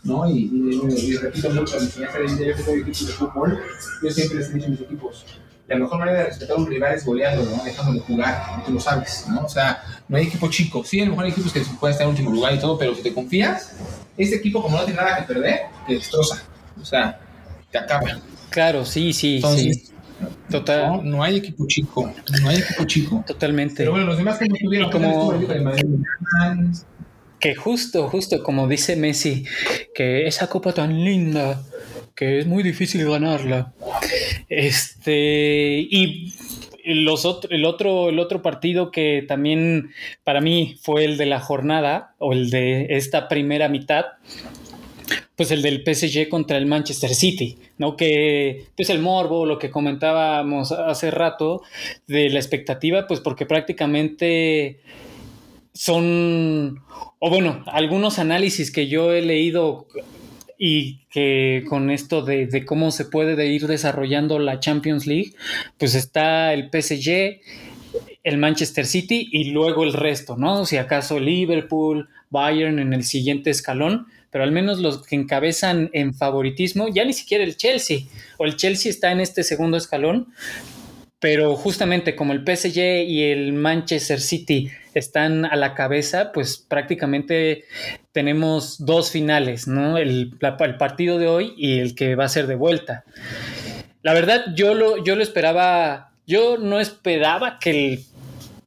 ¿no? 0.04 0.30
Y, 0.30 0.50
y, 0.52 1.12
y, 1.12 1.18
repito 1.18 1.50
mucho, 1.50 1.76
a 1.76 1.80
mi 1.80 1.86
enseñanza 1.86 2.20
de 2.20 2.28
yo 2.28 2.64
soy 2.64 2.82
equipo 2.82 3.06
de 3.06 3.14
fútbol, 3.14 3.60
yo 4.02 4.10
siempre 4.12 4.38
les 4.38 4.50
he 4.50 4.54
dicho 4.54 4.68
a 4.68 4.70
mis 4.70 4.82
equipos, 4.82 5.26
la 5.70 5.76
mejor 5.76 6.00
manera 6.00 6.20
de 6.20 6.26
respetar 6.26 6.58
a 6.58 6.60
un 6.60 6.68
rival 6.68 6.96
es 6.96 7.06
goleando, 7.06 7.44
¿no? 7.44 7.64
Dejándolo 7.64 8.02
jugar, 8.02 8.64
tú 8.66 8.74
lo 8.74 8.80
sabes, 8.80 9.26
¿no? 9.30 9.42
O 9.42 9.50
sea, 9.50 9.84
no 10.08 10.18
hay 10.18 10.26
equipo 10.26 10.50
chico. 10.50 10.84
Sí, 10.84 11.00
a 11.00 11.06
lo 11.06 11.12
mejor 11.12 11.26
hay 11.26 11.32
equipos 11.32 11.54
que 11.54 11.62
pueden 11.80 11.92
estar 11.92 12.06
en 12.06 12.10
último 12.10 12.32
lugar 12.32 12.56
y 12.56 12.60
todo, 12.60 12.78
pero 12.78 12.96
si 12.96 13.04
te 13.04 13.14
confías, 13.14 13.74
este 14.18 14.38
equipo, 14.38 14.64
como 14.64 14.78
no 14.78 14.84
tiene 14.86 15.00
nada 15.00 15.18
que 15.18 15.32
perder, 15.32 15.60
te 15.86 15.94
destroza. 15.94 16.42
O 16.82 16.84
sea, 16.84 17.20
te 17.72 17.78
acaba. 17.78 18.20
Claro, 18.50 18.84
sí, 18.84 19.14
sí, 19.14 19.36
Entonces, 19.36 19.78
sí. 19.86 19.89
Total. 20.50 20.98
No, 20.98 21.04
no, 21.04 21.24
hay 21.24 21.38
equipo 21.38 21.66
chico. 21.68 22.12
No 22.42 22.50
hay 22.50 22.58
equipo 22.58 22.84
chico. 22.86 23.24
Totalmente. 23.26 23.78
Pero 23.78 23.92
bueno, 23.92 24.08
los 24.08 24.18
demás 24.18 24.38
que 24.38 24.48
no 24.48 24.56
tuvieron 24.56 24.92
como... 24.92 25.34
Que 27.40 27.56
justo, 27.56 28.10
justo 28.10 28.44
como 28.44 28.68
dice 28.68 28.98
Messi, 28.98 29.46
que 29.96 30.28
esa 30.28 30.48
copa 30.48 30.74
tan 30.74 31.06
linda, 31.06 31.64
que 32.14 32.40
es 32.40 32.48
muy 32.48 32.64
difícil 32.64 33.10
ganarla. 33.10 33.72
Este, 34.50 35.88
y 35.90 36.34
los 36.84 37.26
el, 37.50 37.66
otro, 37.66 38.10
el 38.10 38.20
otro 38.20 38.42
partido 38.42 38.92
que 38.92 39.24
también 39.28 39.92
para 40.24 40.42
mí 40.42 40.78
fue 40.82 41.06
el 41.06 41.18
de 41.18 41.28
la 41.28 41.40
jornada, 41.40 42.16
o 42.18 42.34
el 42.34 42.50
de 42.50 42.88
esta 42.90 43.30
primera 43.30 43.70
mitad, 43.70 44.06
pues 45.40 45.52
el 45.52 45.62
del 45.62 45.86
PSG 45.86 46.28
contra 46.28 46.58
el 46.58 46.66
Manchester 46.66 47.16
City, 47.16 47.58
¿no? 47.78 47.96
Que 47.96 48.66
pues 48.76 48.90
el 48.90 49.00
morbo, 49.00 49.46
lo 49.46 49.58
que 49.58 49.70
comentábamos 49.70 50.74
hace 50.74 51.12
rato 51.12 51.62
de 52.08 52.30
la 52.30 52.40
expectativa, 52.40 53.08
pues 53.08 53.22
porque 53.22 53.46
prácticamente 53.46 54.82
son, 55.72 56.82
o 57.20 57.30
bueno, 57.30 57.64
algunos 57.68 58.20
análisis 58.20 58.70
que 58.70 58.90
yo 58.90 59.14
he 59.14 59.22
leído 59.22 59.88
y 60.58 61.06
que 61.10 61.64
con 61.70 61.90
esto 61.90 62.22
de, 62.22 62.48
de, 62.48 62.66
cómo 62.66 62.92
se 62.92 63.06
puede 63.06 63.48
ir 63.48 63.66
desarrollando 63.66 64.40
la 64.40 64.60
Champions 64.60 65.08
League, 65.08 65.36
pues 65.78 65.96
está 65.96 66.54
el 66.54 66.70
PSG, 66.70 67.40
el 68.26 68.38
Manchester 68.40 68.86
City 68.86 69.30
y 69.32 69.52
luego 69.52 69.86
el 69.86 69.94
resto, 69.94 70.36
¿no? 70.36 70.66
Si 70.66 70.76
acaso 70.76 71.18
Liverpool, 71.18 72.10
Bayern 72.30 72.80
en 72.80 72.92
el 72.92 73.06
siguiente 73.06 73.52
escalón, 73.52 74.08
pero 74.32 74.44
al 74.44 74.52
menos 74.52 74.80
los 74.80 75.06
que 75.06 75.16
encabezan 75.16 75.90
en 75.94 76.14
favoritismo, 76.14 76.88
ya 76.88 77.06
ni 77.06 77.14
siquiera 77.14 77.44
el 77.44 77.58
Chelsea, 77.58 78.02
o 78.38 78.46
el 78.46 78.56
Chelsea 78.56 78.90
está 78.90 79.12
en 79.12 79.20
este 79.20 79.44
segundo 79.44 79.78
escalón, 79.78 80.28
pero 81.20 81.56
justamente 81.56 82.16
como 82.16 82.34
el 82.34 82.46
PSG 82.46 83.04
y 83.08 83.24
el 83.24 83.54
Manchester 83.54 84.22
City 84.22 84.72
están 84.94 85.46
a 85.46 85.56
la 85.56 85.74
cabeza, 85.74 86.32
pues 86.32 86.58
prácticamente 86.58 87.66
tenemos 88.12 88.86
dos 88.86 89.12
finales, 89.12 89.68
¿no? 89.68 89.98
El, 89.98 90.38
el, 90.42 90.78
partido 90.78 91.20
de 91.20 91.28
hoy 91.28 91.54
y 91.58 91.80
el 91.80 91.96
que 91.96 92.16
va 92.16 92.26
a 92.26 92.30
ser 92.30 92.48
de 92.48 92.56
vuelta. 92.56 93.04
La 94.02 94.14
verdad, 94.14 94.46
yo 94.56 94.74
lo, 94.74 95.04
yo 95.04 95.18
lo 95.18 95.24
esperaba, 95.24 96.14
yo 96.26 96.58
no 96.58 96.80
esperaba 96.80 97.60
que 97.60 97.70
el 97.72 98.04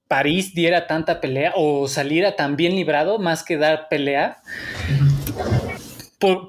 París 0.07 0.55
diera 0.55 0.87
tanta 0.87 1.23
pelea 1.23 1.53
o 1.57 1.89
saliera 1.89 2.37
tan 2.37 2.57
bien 2.57 2.77
librado 2.77 3.19
más 3.19 3.43
que 3.43 3.57
dar 3.57 3.89
pelea 3.89 4.43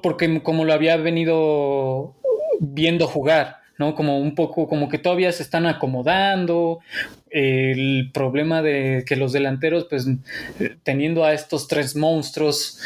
porque 0.02 0.42
como 0.42 0.64
lo 0.64 0.72
había 0.72 0.96
venido 0.96 2.14
viendo 2.60 3.06
jugar, 3.06 3.58
¿no? 3.78 3.94
Como 3.94 4.18
un 4.18 4.34
poco, 4.34 4.68
como 4.68 4.88
que 4.88 4.98
todavía 4.98 5.32
se 5.32 5.42
están 5.42 5.66
acomodando. 5.66 6.80
El 7.30 8.10
problema 8.12 8.62
de 8.62 9.04
que 9.06 9.16
los 9.16 9.32
delanteros, 9.32 9.86
pues, 9.90 10.06
teniendo 10.82 11.24
a 11.24 11.32
estos 11.32 11.66
tres 11.66 11.96
monstruos, 11.96 12.78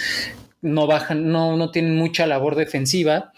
no 0.63 0.87
bajan, 0.87 1.31
no, 1.31 1.57
no 1.57 1.71
tienen 1.71 1.97
mucha 1.97 2.27
labor 2.27 2.57
defensiva. 2.57 3.33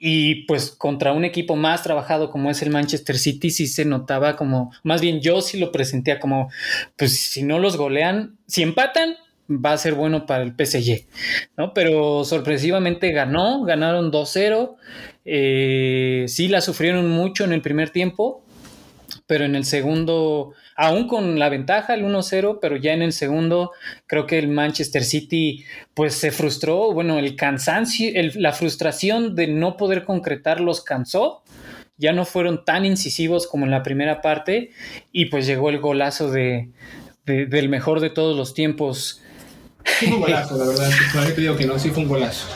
Y 0.00 0.46
pues 0.46 0.70
contra 0.70 1.12
un 1.12 1.24
equipo 1.24 1.56
más 1.56 1.82
trabajado 1.82 2.30
como 2.30 2.50
es 2.50 2.62
el 2.62 2.70
Manchester 2.70 3.18
City, 3.18 3.50
sí 3.50 3.66
se 3.66 3.84
notaba 3.84 4.36
como, 4.36 4.72
más 4.84 5.00
bien 5.00 5.20
yo 5.20 5.40
sí 5.40 5.58
lo 5.58 5.72
presentía 5.72 6.20
como, 6.20 6.50
pues 6.96 7.18
si 7.18 7.42
no 7.42 7.58
los 7.58 7.76
golean, 7.76 8.38
si 8.46 8.62
empatan, 8.62 9.16
va 9.48 9.72
a 9.72 9.78
ser 9.78 9.94
bueno 9.94 10.26
para 10.26 10.42
el 10.42 10.52
PSG, 10.52 11.06
¿no? 11.56 11.72
Pero 11.72 12.24
sorpresivamente 12.24 13.12
ganó, 13.12 13.62
ganaron 13.64 14.12
2-0, 14.12 14.76
eh, 15.24 16.24
sí 16.28 16.48
la 16.48 16.60
sufrieron 16.60 17.08
mucho 17.08 17.44
en 17.44 17.52
el 17.52 17.62
primer 17.62 17.90
tiempo, 17.90 18.44
pero 19.26 19.44
en 19.44 19.54
el 19.54 19.64
segundo, 19.64 20.52
aún 20.76 21.06
con 21.06 21.38
la 21.38 21.48
ventaja, 21.48 21.94
el 21.94 22.04
1-0, 22.04 22.58
pero 22.60 22.76
ya 22.76 22.92
en 22.92 23.02
el 23.02 23.12
segundo 23.12 23.72
creo 24.06 24.26
que 24.26 24.38
el 24.38 24.48
Manchester 24.48 25.02
City 25.02 25.64
pues 25.94 26.14
se 26.14 26.30
frustró, 26.30 26.92
bueno, 26.92 27.18
el 27.18 27.36
cansancio, 27.36 28.10
la 28.34 28.52
frustración 28.52 29.34
de 29.34 29.48
no 29.48 29.76
poder 29.76 30.04
concretar 30.04 30.60
los 30.60 30.82
cansó, 30.82 31.42
ya 31.96 32.12
no 32.12 32.24
fueron 32.24 32.64
tan 32.64 32.84
incisivos 32.84 33.46
como 33.46 33.64
en 33.64 33.70
la 33.70 33.82
primera 33.82 34.20
parte 34.20 34.70
y 35.10 35.26
pues 35.26 35.46
llegó 35.46 35.68
el 35.70 35.80
golazo 35.80 36.30
de, 36.30 36.70
del 37.26 37.68
mejor 37.68 38.00
de 38.00 38.10
todos 38.10 38.36
los 38.36 38.54
tiempos 38.54 39.22
fue 39.98 40.08
un 40.08 40.20
golazo, 40.20 40.56
la 40.56 40.66
verdad. 40.66 40.90
¿Para 41.14 41.34
te 41.34 41.40
digo 41.40 41.56
que 41.56 41.66
no? 41.66 41.78
Sí 41.78 41.90
fue 41.90 42.02
un 42.02 42.08
golazo. 42.08 42.46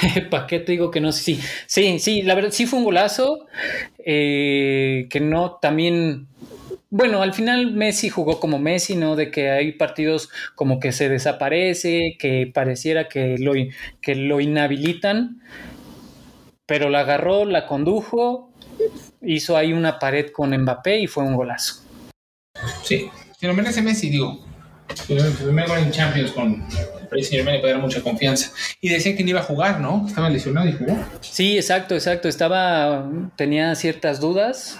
¿Para 0.30 0.46
qué 0.46 0.60
te 0.60 0.72
digo 0.72 0.90
que 0.90 1.00
no? 1.00 1.12
Sí, 1.12 1.40
sí, 1.66 1.98
sí, 1.98 2.22
la 2.22 2.34
verdad 2.34 2.50
sí 2.52 2.66
fue 2.66 2.78
un 2.78 2.84
golazo. 2.84 3.46
Eh, 3.98 5.06
que 5.10 5.20
no, 5.20 5.58
también. 5.60 6.28
Bueno, 6.88 7.22
al 7.22 7.34
final 7.34 7.72
Messi 7.72 8.08
jugó 8.08 8.38
como 8.38 8.58
Messi, 8.58 8.96
¿no? 8.96 9.16
De 9.16 9.30
que 9.30 9.50
hay 9.50 9.72
partidos 9.72 10.30
como 10.54 10.78
que 10.78 10.92
se 10.92 11.08
desaparece, 11.08 12.16
que 12.18 12.50
pareciera 12.52 13.08
que 13.08 13.36
lo, 13.38 13.52
que 14.00 14.14
lo 14.14 14.40
inhabilitan, 14.40 15.42
pero 16.64 16.88
la 16.88 17.00
agarró, 17.00 17.44
la 17.44 17.66
condujo, 17.66 18.50
hizo 19.20 19.56
ahí 19.56 19.72
una 19.72 19.98
pared 19.98 20.30
con 20.30 20.56
Mbappé 20.56 21.00
y 21.00 21.06
fue 21.08 21.24
un 21.24 21.34
golazo. 21.34 21.82
Sí, 22.84 23.10
si 23.38 23.46
lo 23.46 23.52
merece 23.52 23.82
Messi, 23.82 24.08
digo, 24.08 24.45
el 25.08 25.32
primer 25.32 25.68
gol 25.68 25.78
en 25.78 25.90
Champions 25.90 26.32
con 26.32 26.64
el 27.00 27.08
Paris 27.08 27.28
Saint 27.28 27.44
Germain 27.44 27.62
le 27.62 27.72
dar 27.72 27.80
mucha 27.80 28.02
confianza. 28.02 28.52
Y 28.80 28.88
decía 28.88 29.16
que 29.16 29.22
no 29.22 29.30
iba 29.30 29.40
a 29.40 29.44
jugar, 29.44 29.80
¿no? 29.80 30.06
Estaba 30.06 30.30
lesionado 30.30 30.68
y 30.68 30.72
jugó. 30.72 30.96
Sí, 31.20 31.56
exacto, 31.56 31.94
exacto. 31.94 32.28
Estaba, 32.28 33.10
tenía 33.36 33.74
ciertas 33.74 34.20
dudas 34.20 34.78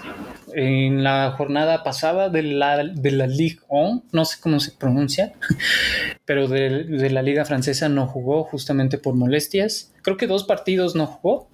en 0.55 1.05
la 1.05 1.33
jornada 1.37 1.83
pasada 1.83 2.29
de 2.29 2.43
la, 2.43 2.85
de 2.85 3.11
la 3.11 3.27
Ligue 3.27 3.61
1, 3.69 4.05
no 4.13 4.25
sé 4.25 4.39
cómo 4.41 4.59
se 4.59 4.73
pronuncia, 4.73 5.35
pero 6.25 6.49
de, 6.49 6.85
de 6.85 7.11
la 7.11 7.23
Liga 7.23 7.45
Francesa 7.45 7.89
no 7.89 8.07
jugó 8.07 8.45
justamente 8.45 8.99
por 8.99 9.15
molestias. 9.15 9.93
Creo 10.03 10.17
que 10.17 10.27
dos 10.27 10.45
partidos 10.45 10.95
no 10.95 11.07
jugó. 11.07 11.49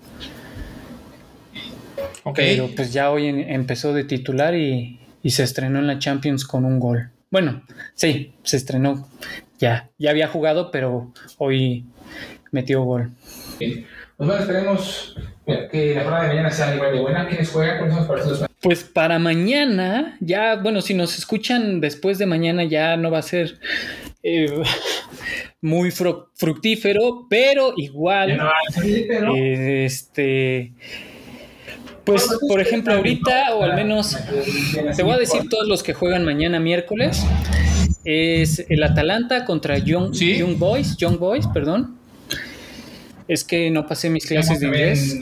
Pero 2.35 2.69
pues 2.75 2.93
ya 2.93 3.11
hoy 3.11 3.27
empezó 3.27 3.93
de 3.93 4.05
titular 4.05 4.55
y, 4.55 4.99
se 5.25 5.43
estrenó 5.43 5.79
en 5.79 5.87
la 5.87 5.99
Champions 5.99 6.45
con 6.45 6.65
un 6.65 6.81
gol. 6.81 7.11
Bueno, 7.33 7.63
sí, 7.95 8.35
se 8.43 8.59
estrenó. 8.59 9.09
Ya, 9.59 9.91
ya 9.97 10.11
había 10.11 10.29
jugado, 10.29 10.71
pero 10.71 11.15
hoy 11.39 11.87
metió 12.51 12.83
gol. 12.83 13.11
Pues 13.59 13.87
bueno, 14.19 14.37
esperemos 14.37 15.17
que 15.47 15.95
la 15.95 16.03
prueba 16.03 16.23
de 16.25 16.29
mañana 16.29 16.51
sea 16.51 16.75
igual 16.75 16.93
de 16.93 17.01
buena. 17.01 17.27
¿Quiénes 17.27 17.51
juegan? 17.51 17.79
con 17.79 17.91
esos 17.91 18.07
partidos? 18.07 18.45
Pues 18.61 18.85
para 18.85 19.19
mañana, 19.19 20.19
ya, 20.21 20.57
bueno, 20.57 20.83
si 20.83 20.93
nos 20.93 21.17
escuchan 21.17 21.81
después 21.81 22.19
de 22.19 22.27
mañana 22.27 22.65
ya 22.65 22.99
no 22.99 23.11
va 23.11 23.21
a 23.21 23.23
ser 23.23 23.59
eh, 24.23 24.63
muy 25.63 25.91
fructífero, 25.91 27.29
pero 27.31 27.73
igual. 27.79 28.39
este. 29.35 30.75
Pues, 32.05 32.27
por 32.49 32.61
ejemplo, 32.61 32.95
ahorita, 32.95 33.55
o 33.55 33.63
al 33.63 33.75
menos, 33.77 34.17
te 34.97 35.03
voy 35.03 35.13
a 35.13 35.19
decir 35.19 35.49
todos 35.49 35.69
los 35.69 35.83
que 35.83 35.95
juegan 35.95 36.25
mañana 36.25 36.59
miércoles. 36.59 37.23
Es 38.05 38.65
el 38.69 38.83
Atalanta 38.83 39.45
contra 39.45 39.79
Young, 39.79 40.13
Young 40.13 40.59
Boys, 40.59 40.97
Young 40.97 41.19
Boys, 41.19 41.47
perdón. 41.47 41.97
Es 43.29 43.45
que 43.45 43.71
no 43.71 43.87
pasé 43.87 44.11
mis 44.11 44.27
clases 44.27 44.59
de 44.59 44.67
inglés. 44.67 45.19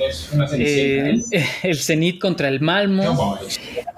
Eh, 0.58 1.22
el 1.62 1.76
Zenit 1.76 2.18
contra 2.18 2.48
el 2.48 2.60
Malmo, 2.60 3.38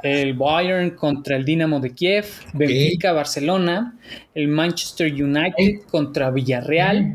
el 0.03 0.35
Bayern 0.35 0.91
contra 0.91 1.37
el 1.37 1.45
Dinamo 1.45 1.79
de 1.79 1.95
Kiev, 1.95 2.27
Benfica, 2.53 3.13
Barcelona, 3.13 3.95
el 4.35 4.49
Manchester 4.49 5.13
United 5.13 5.83
contra 5.89 6.31
Villarreal, 6.31 7.05
mm. 7.05 7.15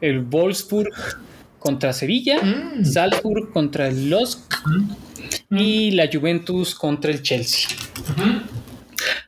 el 0.00 0.20
Wolfsburg 0.22 0.92
contra 1.60 1.92
Sevilla, 1.92 2.42
mm. 2.42 2.84
Salzburg 2.84 3.52
contra 3.52 3.86
el 3.88 4.10
Losk 4.10 4.40
mm. 5.54 5.58
y 5.58 5.90
la 5.92 6.08
Juventus 6.12 6.74
contra 6.74 7.10
el 7.10 7.22
Chelsea. 7.22 7.68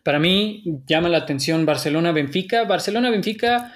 Para 0.02 0.18
mí 0.18 0.62
llama 0.86 1.08
la 1.08 1.18
atención 1.18 1.66
Barcelona-Benfica. 1.66 2.64
Barcelona-Benfica, 2.64 3.74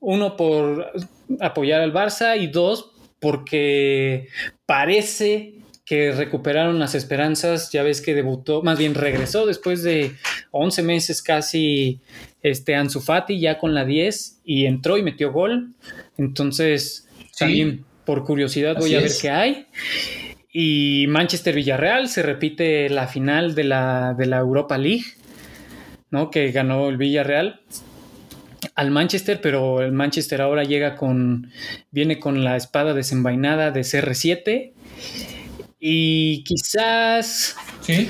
uno 0.00 0.36
por 0.36 0.92
apoyar 1.40 1.80
al 1.80 1.92
Barça 1.92 2.38
y 2.38 2.48
dos, 2.48 2.90
porque 3.20 4.28
parece 4.66 5.54
que 5.86 6.10
recuperaron 6.10 6.78
las 6.80 6.96
esperanzas, 6.96 7.70
ya 7.70 7.84
ves 7.84 8.00
que 8.00 8.12
debutó, 8.12 8.60
más 8.62 8.76
bien 8.76 8.94
regresó 8.94 9.46
después 9.46 9.84
de 9.84 10.16
11 10.50 10.82
meses 10.82 11.22
casi 11.22 12.00
este 12.42 12.74
Ansu 12.74 13.00
Fati 13.00 13.38
ya 13.38 13.58
con 13.58 13.72
la 13.72 13.84
10 13.84 14.40
y 14.44 14.66
entró 14.66 14.98
y 14.98 15.02
metió 15.02 15.32
gol. 15.32 15.74
Entonces, 16.18 17.08
también 17.38 17.84
por 18.04 18.24
curiosidad 18.24 18.76
voy 18.78 18.96
a 18.96 19.00
ver 19.00 19.12
qué 19.20 19.30
hay. 19.30 19.66
Y 20.58 21.04
Manchester 21.08 21.54
Villarreal 21.54 22.08
se 22.08 22.22
repite 22.22 22.88
la 22.88 23.08
final 23.08 23.54
de 23.54 23.64
la, 23.64 24.14
de 24.16 24.24
la 24.24 24.38
Europa 24.38 24.78
League, 24.78 25.04
¿no? 26.10 26.30
Que 26.30 26.50
ganó 26.50 26.88
el 26.88 26.96
Villarreal 26.96 27.60
al 28.74 28.90
Manchester, 28.90 29.38
pero 29.42 29.82
el 29.82 29.92
Manchester 29.92 30.40
ahora 30.40 30.64
llega 30.64 30.96
con, 30.96 31.50
viene 31.90 32.18
con 32.18 32.42
la 32.42 32.56
espada 32.56 32.94
desenvainada 32.94 33.70
de 33.70 33.82
CR7 33.82 34.72
y 35.78 36.42
quizás, 36.44 37.54
¿Sí? 37.82 38.08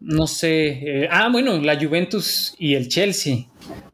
no 0.00 0.26
sé, 0.26 1.02
eh, 1.04 1.08
ah, 1.12 1.28
bueno, 1.30 1.60
la 1.60 1.78
Juventus 1.78 2.56
y 2.58 2.74
el 2.74 2.88
Chelsea, 2.88 3.46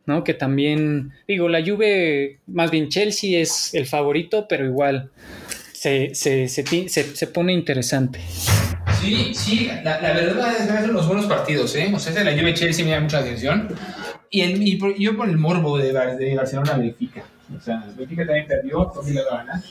¿no? 0.06 0.24
Que 0.24 0.32
también, 0.32 1.12
digo, 1.28 1.50
la 1.50 1.62
Juve, 1.62 2.40
más 2.46 2.70
bien 2.70 2.88
Chelsea 2.88 3.38
es 3.38 3.74
el 3.74 3.84
favorito, 3.84 4.46
pero 4.48 4.64
igual 4.64 5.10
se, 5.84 6.48
se, 6.48 6.88
se, 6.88 6.88
se 6.88 7.26
pone 7.26 7.52
interesante. 7.52 8.18
Sí, 9.02 9.34
sí, 9.34 9.70
la, 9.82 10.00
la 10.00 10.14
verdad 10.14 10.52
es 10.52 10.66
que 10.66 10.72
ser 10.80 10.90
unos 10.90 11.06
buenos 11.06 11.26
partidos, 11.26 11.76
¿eh? 11.76 11.92
O 11.94 11.98
sea, 11.98 12.14
de 12.14 12.24
la 12.24 12.32
Juve 12.32 12.54
Chelsea 12.54 12.86
me 12.86 12.92
da 12.92 13.00
mucha 13.00 13.18
atención. 13.18 13.68
Y, 14.30 14.40
el, 14.40 14.66
y 14.66 14.76
por, 14.76 14.96
yo 14.96 15.14
por 15.14 15.28
el 15.28 15.36
morbo 15.36 15.76
de, 15.76 15.92
de 15.92 16.36
Barcelona 16.36 16.72
verifica. 16.78 17.22
O 17.54 17.60
sea, 17.60 17.84
Benfica 17.98 18.24
también 18.24 18.46
perdió, 18.46 18.86
también 18.86 19.16
la 19.16 19.36
gana. 19.36 19.62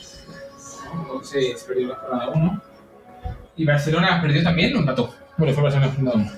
Entonces 1.02 1.64
perdió 1.66 1.88
la 1.88 1.96
jornada 1.96 2.28
1. 2.28 2.62
Y 3.56 3.64
Barcelona 3.64 4.22
perdió 4.22 4.44
también 4.44 4.76
o 4.76 4.78
empató. 4.78 5.12
Bueno, 5.36 5.52
fue 5.52 5.64
Barcelona 5.64 5.92
jornada 5.92 6.16
1. 6.16 6.32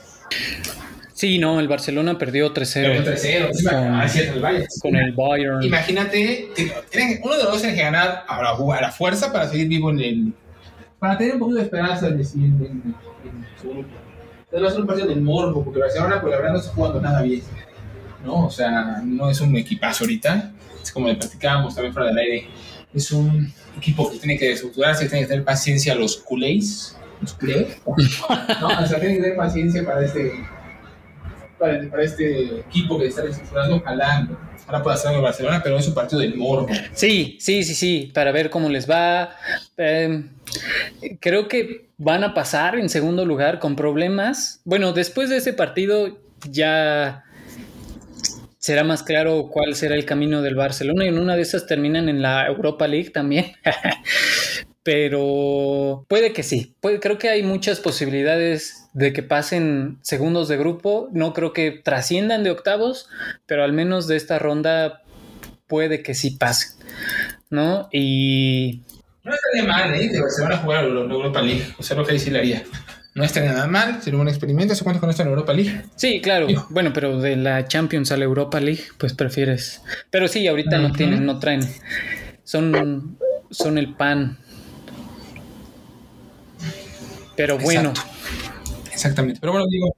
Sí, 1.16 1.38
no, 1.38 1.59
el 1.61 1.66
Barcelona 1.66 2.18
perdió 2.18 2.52
3-0. 2.52 3.02
3-0, 3.02 3.64
con, 3.64 3.74
ah, 3.74 4.07
el 4.07 4.40
Bayern. 4.40 4.66
Con 4.81 4.96
el 4.96 5.12
Bayern. 5.12 5.62
Imagínate, 5.62 6.48
uno 7.24 7.37
de 7.37 7.42
los 7.42 7.52
dos 7.52 7.61
tiene 7.62 7.74
que 7.74 7.83
ganar 7.83 8.24
a 8.29 8.42
la, 8.42 8.50
a 8.50 8.81
la 8.83 8.92
fuerza 8.92 9.33
para 9.33 9.48
seguir 9.48 9.66
vivo 9.66 9.90
en 9.90 10.00
el. 10.00 10.33
Para 10.98 11.16
tener 11.16 11.35
un 11.35 11.40
poquito 11.40 11.59
de 11.59 11.64
esperanza 11.64 12.09
en, 12.09 12.20
en, 12.20 12.22
en, 12.35 12.94
en 13.24 13.46
su 13.61 13.70
grupo. 13.70 13.88
Entonces 14.44 14.62
va 14.62 14.68
a 14.68 14.70
ser 14.70 14.81
un 14.83 14.87
partido 14.87 15.09
del 15.09 15.22
morbo, 15.22 15.64
porque 15.64 15.81
Barcelona, 15.81 16.20
pues 16.20 16.31
la 16.33 16.37
verdad, 16.37 16.52
no 16.52 16.59
está 16.59 16.72
jugando 16.72 17.00
nada 17.00 17.22
bien. 17.22 17.42
¿no? 18.26 18.46
O 18.46 18.50
sea, 18.50 19.00
no 19.02 19.31
es 19.31 19.40
un 19.40 19.57
equipazo 19.57 20.05
ahorita, 20.05 20.52
es 20.83 20.92
como 20.92 21.09
le 21.09 21.14
platicábamos 21.14 21.74
también 21.74 21.94
fuera 21.94 22.09
del 22.09 22.18
aire, 22.18 22.48
es 22.92 23.11
un 23.12 23.52
equipo 23.79 24.11
que 24.11 24.18
tiene 24.18 24.37
que 24.37 24.52
estructurarse, 24.52 25.09
tiene 25.09 25.22
que 25.22 25.29
tener 25.29 25.44
paciencia 25.44 25.94
los 25.94 26.16
culés, 26.18 26.96
los 27.20 27.33
culés, 27.35 27.79
¿no? 28.61 28.68
O 28.68 28.87
sea, 28.87 29.00
tiene 29.00 29.16
que 29.16 29.22
tener 29.22 29.37
paciencia 29.37 29.85
para 29.85 30.05
este, 30.05 30.33
para, 31.59 32.03
este 32.03 32.61
equipo 32.61 32.99
que 32.99 33.07
está 33.07 33.25
estructurando, 33.25 33.77
ojalá 33.77 34.29
ahora 34.66 34.83
pueda 34.83 34.97
hacerlo 34.97 35.19
en 35.19 35.23
Barcelona, 35.23 35.61
pero 35.62 35.79
es 35.79 35.87
un 35.87 35.95
partido 35.95 36.21
del 36.21 36.37
morbo. 36.37 36.69
Sí, 36.92 37.37
sí, 37.40 37.62
sí, 37.64 37.75
sí, 37.75 38.11
para 38.12 38.33
ver 38.33 38.51
cómo 38.51 38.69
les 38.69 38.90
va. 38.90 39.37
Em, 39.77 40.31
creo 41.21 41.49
que 41.49 41.88
van 41.99 42.25
a 42.25 42.35
pasar 42.35 42.79
en 42.79 42.88
segundo 42.88 43.25
lugar 43.25 43.59
con 43.59 43.77
problemas. 43.77 44.61
Bueno, 44.64 44.92
después 44.92 45.31
de 45.31 45.38
ese 45.38 45.53
partido 45.53 46.19
ya 46.51 47.25
será 48.59 48.83
más 48.83 49.03
claro 49.03 49.49
cuál 49.51 49.77
será 49.77 49.95
el 49.95 50.05
camino 50.05 50.42
del 50.42 50.57
Barcelona 50.57 51.05
y 51.05 51.09
en 51.09 51.19
una 51.19 51.37
de 51.37 51.42
esas 51.42 51.66
terminan 51.66 52.09
en 52.09 52.21
la 52.21 52.47
Europa 52.47 52.88
League 52.88 53.11
también. 53.11 53.53
pero 54.83 56.07
puede 56.09 56.33
que 56.33 56.45
sí. 56.45 56.75
Creo 57.01 57.19
que 57.19 57.29
hay 57.29 57.42
muchas 57.42 57.81
posibilidades 57.81 58.86
de 58.97 59.13
que 59.13 59.23
pasen 59.23 59.99
segundos 60.01 60.49
de 60.49 60.57
grupo. 60.57 61.11
No 61.13 61.35
creo 61.35 61.53
que 61.53 61.71
trasciendan 61.71 62.43
de 62.43 62.51
octavos, 62.51 63.09
pero 63.45 63.63
al 63.63 63.75
menos 63.75 64.09
de 64.09 64.17
esta 64.17 64.39
ronda 64.39 65.03
puede 65.67 66.03
que 66.03 66.15
sí 66.15 66.31
pasen. 66.31 66.71
¿No? 67.51 67.89
Y. 67.93 68.83
No 69.23 69.35
estaría 69.35 69.65
mal, 69.65 69.95
¿eh? 69.95 70.11
Se 70.35 70.43
van 70.43 70.53
a 70.53 70.57
jugar 70.59 70.85
la 70.85 71.15
Europa 71.15 71.43
League. 71.43 71.75
O 71.79 71.83
sea, 71.83 71.97
lo 71.97 72.07
que 72.07 72.13
ahí 72.13 72.19
sí 72.19 72.31
le 72.31 72.39
haría 72.39 72.63
no 73.17 73.25
estaría 73.25 73.51
nada 73.51 73.67
mal, 73.67 74.03
sería 74.03 74.21
un 74.21 74.29
experimento. 74.29 74.75
¿Se 74.75 74.85
cuenta 74.85 75.01
con 75.01 75.09
esto 75.09 75.23
en 75.23 75.29
Europa 75.29 75.55
League? 75.55 75.85
Sí, 75.97 76.21
claro. 76.21 76.47
Bueno, 76.69 76.93
pero 76.93 77.19
de 77.19 77.35
la 77.37 77.67
Champions 77.67 78.13
a 78.13 78.19
la 78.19 78.25
Europa 78.25 78.61
League, 78.61 78.83
pues 78.99 79.15
prefieres. 79.15 79.81
Pero 80.11 80.29
sí, 80.29 80.47
ahorita 80.47 80.79
no 80.79 80.93
tienen, 80.93 81.25
no 81.25 81.39
traen. 81.39 81.63
Son, 82.45 83.17
son 83.51 83.79
el 83.79 83.95
pan. 83.95 84.37
Pero 87.37 87.57
bueno. 87.57 87.95
Exactamente. 88.97 89.39
Pero 89.41 89.53
bueno, 89.53 89.67
digo, 89.69 89.95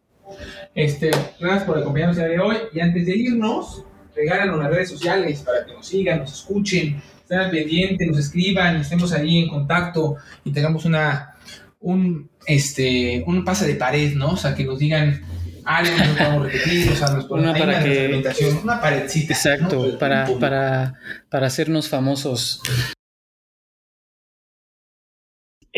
este, 0.74 1.10
gracias 1.40 1.64
por 1.64 1.78
acompañarnos 1.78 2.18
el 2.18 2.24
día 2.24 2.32
de 2.32 2.40
hoy. 2.40 2.56
Y 2.72 2.80
antes 2.80 3.06
de 3.06 3.16
irnos, 3.16 3.84
regálanos 4.14 4.58
las 4.58 4.70
redes 4.70 4.90
sociales 4.90 5.42
para 5.42 5.64
que 5.64 5.72
nos 5.72 5.86
sigan, 5.86 6.18
nos 6.18 6.32
escuchen, 6.32 7.00
estén 7.22 7.38
al 7.38 7.50
pendiente, 7.50 8.06
nos 8.06 8.18
escriban, 8.18 8.76
estemos 8.76 9.12
ahí 9.12 9.38
en 9.38 9.48
contacto 9.48 10.16
y 10.44 10.52
tengamos 10.52 10.84
una 10.84 11.36
un, 11.80 12.28
este, 12.46 13.22
un 13.26 13.44
pase 13.44 13.66
de 13.66 13.76
pared, 13.76 14.14
¿no? 14.14 14.32
O 14.32 14.36
sea, 14.36 14.54
que 14.54 14.64
nos 14.64 14.80
digan 14.80 15.22
algo 15.64 15.96
que 15.96 16.06
no 16.06 16.14
podamos 16.16 16.42
repetir, 16.46 16.90
o 16.90 16.96
sea, 16.96 17.10
nos 17.10 17.30
una 17.30 17.54
para 17.54 17.84
que, 17.84 18.22
una 18.62 18.80
paredcita. 18.80 19.34
Exacto, 19.34 19.96
para, 19.96 20.26
para, 20.40 20.94
para 21.28 21.46
hacernos 21.46 21.88
famosos. 21.88 22.60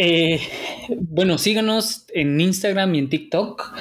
Eh, 0.03 0.41
bueno, 0.99 1.37
síganos 1.37 2.07
en 2.15 2.41
Instagram 2.41 2.95
y 2.95 3.01
en 3.01 3.11
TikTok. 3.11 3.75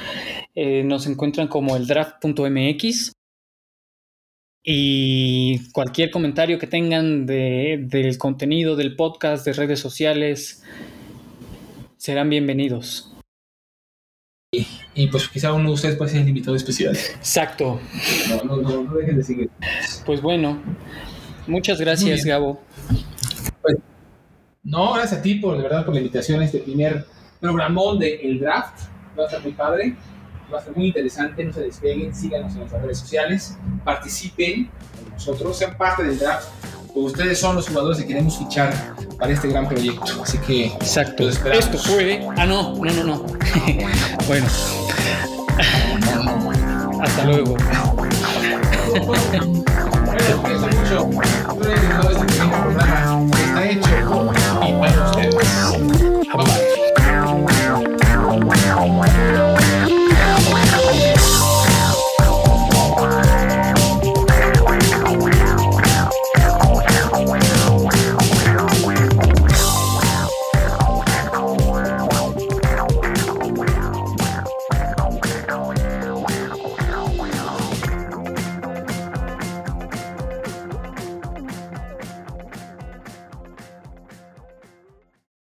Eh, 0.54 0.84
nos 0.84 1.08
encuentran 1.08 1.48
como 1.48 1.78
el 1.78 1.88
draft.mx. 1.88 3.14
Y 4.62 5.72
cualquier 5.72 6.12
comentario 6.12 6.60
que 6.60 6.68
tengan 6.68 7.26
de, 7.26 7.86
del 7.88 8.18
contenido 8.18 8.76
del 8.76 8.98
podcast, 8.98 9.46
de 9.46 9.54
redes 9.54 9.80
sociales, 9.80 10.62
serán 11.96 12.30
bienvenidos. 12.30 13.14
Y, 14.52 15.08
pues 15.08 15.30
quizá 15.30 15.54
uno 15.54 15.70
de 15.70 15.76
ustedes 15.76 15.96
puede 15.96 16.12
ser 16.12 16.24
el 16.24 16.28
invitado 16.28 16.58
especial. 16.58 16.98
Exacto. 16.98 17.80
No, 18.44 18.58
no, 18.58 18.82
no, 18.82 18.94
dejen 18.96 19.16
de 19.16 19.24
seguir. 19.24 19.50
Pues 20.06 20.22
bueno, 20.22 20.62
muchas 21.48 21.80
gracias, 21.80 22.26
Gabo. 22.26 22.62
No, 24.64 24.94
gracias 24.94 25.20
a 25.20 25.22
ti, 25.22 25.36
por, 25.36 25.56
de 25.56 25.64
verdad, 25.64 25.86
por 25.86 25.94
la 25.94 26.02
invitación 26.02 26.42
a 26.42 26.46
este 26.46 26.60
primer 26.60 27.06
programón 27.40 27.98
de 27.98 28.16
El 28.16 28.40
Draft. 28.40 28.82
Va 29.18 29.24
a 29.24 29.26
estar 29.28 29.42
muy 29.42 29.54
padre, 29.54 29.96
va 30.52 30.58
a 30.58 30.60
estar 30.60 30.76
muy 30.76 30.88
interesante. 30.88 31.46
No 31.46 31.54
se 31.54 31.62
despeguen, 31.62 32.14
síganos 32.14 32.54
en 32.54 32.60
nuestras 32.60 32.82
redes 32.82 33.00
sociales, 33.00 33.58
participen 33.86 34.70
con 35.02 35.14
nosotros, 35.14 35.58
sean 35.58 35.78
parte 35.78 36.04
del 36.04 36.20
draft. 36.20 36.50
Pues 36.94 37.14
ustedes 37.14 37.40
son 37.40 37.56
los 37.56 37.68
jugadores 37.70 38.00
que 38.00 38.08
queremos 38.08 38.38
fichar 38.38 38.74
para 39.18 39.32
este 39.32 39.48
gran 39.48 39.68
proyecto. 39.68 40.22
Así 40.22 40.38
que. 40.40 40.66
Exacto. 40.68 41.30
Esto 41.30 41.78
fue. 41.78 42.28
Ah, 42.36 42.46
no, 42.46 42.76
no, 42.76 42.94
no, 42.94 43.04
no. 43.04 43.24
bueno. 44.28 44.48
Hasta 47.02 47.26
luego. 47.26 47.56
Pues, 51.60 52.39